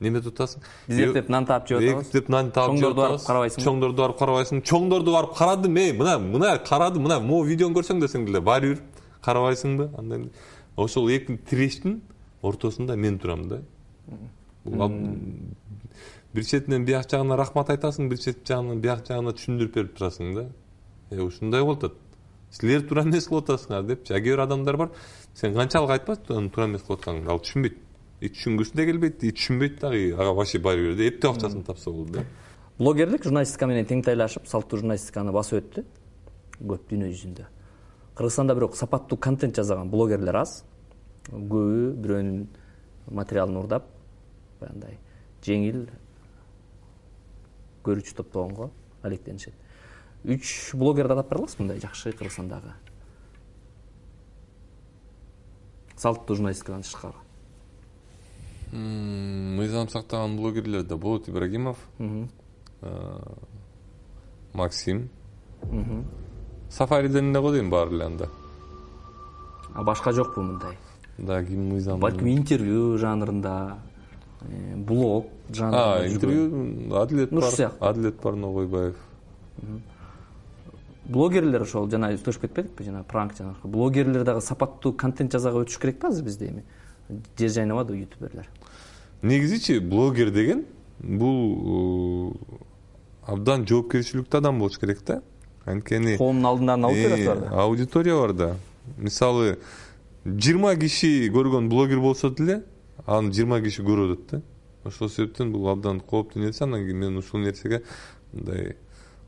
неметип 0.00 0.34
атасың 0.34 0.64
Биз 0.88 0.98
эптеп 1.06 1.28
нан 1.32 1.46
таап 1.48 1.68
жеп 1.68 1.78
атабыз. 1.80 2.06
эптеп 2.08 2.28
нан 2.28 2.50
таап 2.50 2.72
жеп 2.76 2.82
Чоңдорду 2.82 2.96
барып 2.96 3.14
атабыз. 3.14 3.26
карабайсыңбы? 3.28 3.64
чоңдорду 3.64 4.02
барып 4.02 4.18
карабайсың 4.18 4.62
чоңдорду 4.72 5.12
барып 5.14 5.36
карадым 5.38 5.76
эй 5.80 5.92
мына 5.92 6.18
мына 6.18 6.50
карадым 6.64 7.02
мына 7.06 7.20
могу 7.20 7.44
видеону 7.48 7.78
көрсөң 7.78 8.00
десең 8.02 8.26
деле 8.26 8.40
баары 8.40 8.74
бир 8.74 8.82
карабайсыңбы 9.24 9.88
андай 9.98 10.26
ошол 10.76 11.08
эки 11.10 11.38
тирештин 11.48 12.02
ортосунда 12.42 12.96
мен 12.96 13.18
турам 13.18 13.48
да 13.48 13.60
бир 16.36 16.44
четинен 16.44 16.84
бияк 16.84 17.08
жагына 17.10 17.36
рахмат 17.36 17.70
айтасың 17.70 18.10
бир 18.10 18.18
чет 18.18 18.42
жагынан 18.46 18.80
бияк 18.80 19.06
жагына 19.06 19.32
түшүндүрүп 19.36 19.74
берип 19.74 19.96
турасың 19.96 20.34
да. 20.34 20.48
Э 21.10 21.20
ушундай 21.20 21.62
болуп 21.62 21.84
атат 21.84 21.94
силер 22.50 22.82
туура 22.88 23.04
эмес 23.06 23.28
кылып 23.28 23.48
атасыңар 23.50 23.86
депчи 23.86 24.12
а 24.12 24.20
кээ 24.20 24.36
бир 24.36 24.44
адамдар 24.44 24.76
бар. 24.76 24.90
Сен 25.34 25.54
канчалык 25.54 25.90
айтпа 25.90 26.16
анын 26.28 26.50
туура 26.50 26.68
эмес 26.68 26.82
кылып 26.82 27.00
атканыңды. 27.00 27.30
Ал 27.30 27.40
түшүнбөйт. 27.40 27.78
И 28.20 28.28
түшүнгүсү 28.28 28.76
да 28.76 28.84
келбейт 28.84 29.24
и 29.24 29.32
түшүнбөйт 29.32 29.80
дагы. 29.80 30.14
Ага 30.14 30.32
вообще 30.34 30.58
баары 30.58 30.90
бир 30.90 30.96
да 30.96 31.08
эптеп 31.08 31.30
акчасын 31.30 31.64
тапса 31.64 31.90
болду 31.90 32.12
да. 32.12 32.24
Блогерлик 32.78 33.24
журналистика 33.24 33.66
менен 33.66 33.86
теңтайлашып 33.86 34.46
салттуу 34.46 34.80
журналистиканы 34.80 35.32
басып 35.32 35.62
өттү. 35.62 35.84
Көп 36.60 36.88
дүйнө 36.90 37.10
жүзүндө. 37.12 37.46
Кыргызстанда 38.16 38.54
бирок 38.54 38.76
сапаттуу 38.76 39.18
контент 39.18 39.56
жасаган 39.56 39.90
блогерлер 39.90 40.36
аз. 40.36 40.62
Көбү 41.28 41.92
бирөөнүн 42.00 42.46
материалын 43.12 43.56
урдап 43.60 43.95
баягындай 44.60 44.98
жеңил 45.46 45.86
көрүүчү 47.86 48.16
топтогонго 48.18 48.70
алектенишет 49.02 49.54
үч 50.26 50.74
блогерди 50.74 51.14
атап 51.14 51.30
бере 51.30 51.42
аласызбы 51.42 51.64
мындай 51.64 51.80
жакшы 51.80 52.12
кыргызстандагы. 52.12 52.72
Салттуу 55.96 56.36
журналистикадан 56.36 56.82
тышкары. 56.82 57.14
Мыйзам 58.72 59.88
сактаган 59.88 60.36
блогерлер 60.36 60.82
да 60.82 60.96
болот. 60.96 61.28
Ибрагимов 61.28 61.78
э, 61.98 63.18
максим. 64.52 65.08
Сафариден 66.70 67.30
эле 67.30 67.40
го 67.40 67.52
дейм 67.52 67.70
баары 67.70 67.94
эле 67.94 68.04
анда. 68.04 68.28
А 69.74 69.82
башка 69.82 70.12
жокпу 70.12 70.42
мындай? 70.42 70.76
Дагы 71.18 71.50
ким 71.50 71.68
мыйзам 71.70 72.00
балким 72.00 72.28
интервью 72.28 72.98
жанрында 72.98 73.78
блог 74.86 75.26
жанрында 75.50 75.82
а 75.84 75.98
жүргөн. 76.06 76.14
интервью 76.14 76.96
адилет 77.02 77.32
Нур 77.32 77.42
бар 77.42 77.50
сыяктуу. 77.52 77.88
адилет 77.88 78.20
бар 78.22 78.34
ногойбаев 78.34 78.94
блогерлер 81.06 81.62
ошол 81.62 81.88
жана 81.90 82.10
өздөшүп 82.16 82.46
кетпедикпи 82.48 82.84
жана 82.88 83.04
пранк 83.06 83.36
жана 83.38 83.54
блогерлер 83.62 84.24
дагы 84.26 84.40
сапаттуу 84.42 84.92
контент 84.92 85.32
жасаага 85.32 85.62
өтүш 85.64 85.78
керек 85.80 86.04
азыр 86.04 86.24
бизде 86.26 86.48
эми? 86.50 86.64
Жер 87.38 87.50
жайнабадыбы 87.50 88.00
ютуберлер. 88.00 88.48
Негизичи 89.22 89.78
блогер 89.78 90.30
деген 90.34 90.64
бул 90.98 92.32
э, 92.34 92.56
абдан 93.30 93.66
жоопкерчиликтүү 93.66 94.38
адам 94.40 94.58
болуш 94.58 94.78
керек 94.82 95.04
да. 95.06 95.20
Анткени 95.64 96.16
коомдун 96.18 96.46
алдындагы 96.46 96.86
аудиториясы 96.90 97.26
бар 97.28 97.36
Э, 97.36 97.50
да. 97.50 97.62
аудитория 97.62 98.16
бар 98.18 98.32
да. 98.32 98.56
Мисалы 98.96 99.58
жыйырма 100.24 100.74
киши 100.76 101.28
көргөн 101.30 101.68
блогер 101.68 102.00
болсо 102.00 102.30
деле 102.30 102.64
аны 103.06 103.32
жыйырма 103.32 103.60
киши 103.60 103.82
көрүп 103.82 104.12
атат 104.14 104.30
да. 104.30 104.42
Ошол 104.84 105.10
себептен 105.10 105.52
бул 105.52 105.68
абдан 105.68 106.00
кооптуу 106.00 106.42
нерсе 106.42 106.64
анан 106.64 106.84
кийин 106.84 106.98
мен 106.98 107.16
ушул 107.18 107.40
нерсеге 107.40 107.82
мындай 108.32 108.76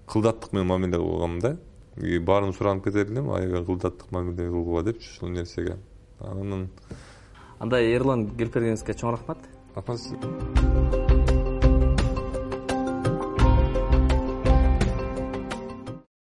кылдаттык 0.06 0.52
менен 0.52 0.66
мамиле 0.66 0.96
кылгам 0.96 1.38
да. 1.40 1.56
Баарын 1.96 2.52
суранып 2.52 2.84
кетер 2.84 3.10
элем 3.10 3.30
аябай 3.30 3.64
кылдаттык 3.64 4.12
мамиле 4.12 4.48
кылгыла 4.48 4.82
депчи 4.82 5.10
ушул 5.10 5.28
нерсеге. 5.28 5.76
Анан 6.20 6.68
андай 7.58 7.92
эрлан 7.94 8.28
келип 8.30 8.54
бергениңизге 8.54 8.94
чоң 8.94 9.16
рахмат. 9.16 9.38
Рахмат 9.74 10.00
сизге 10.00 10.97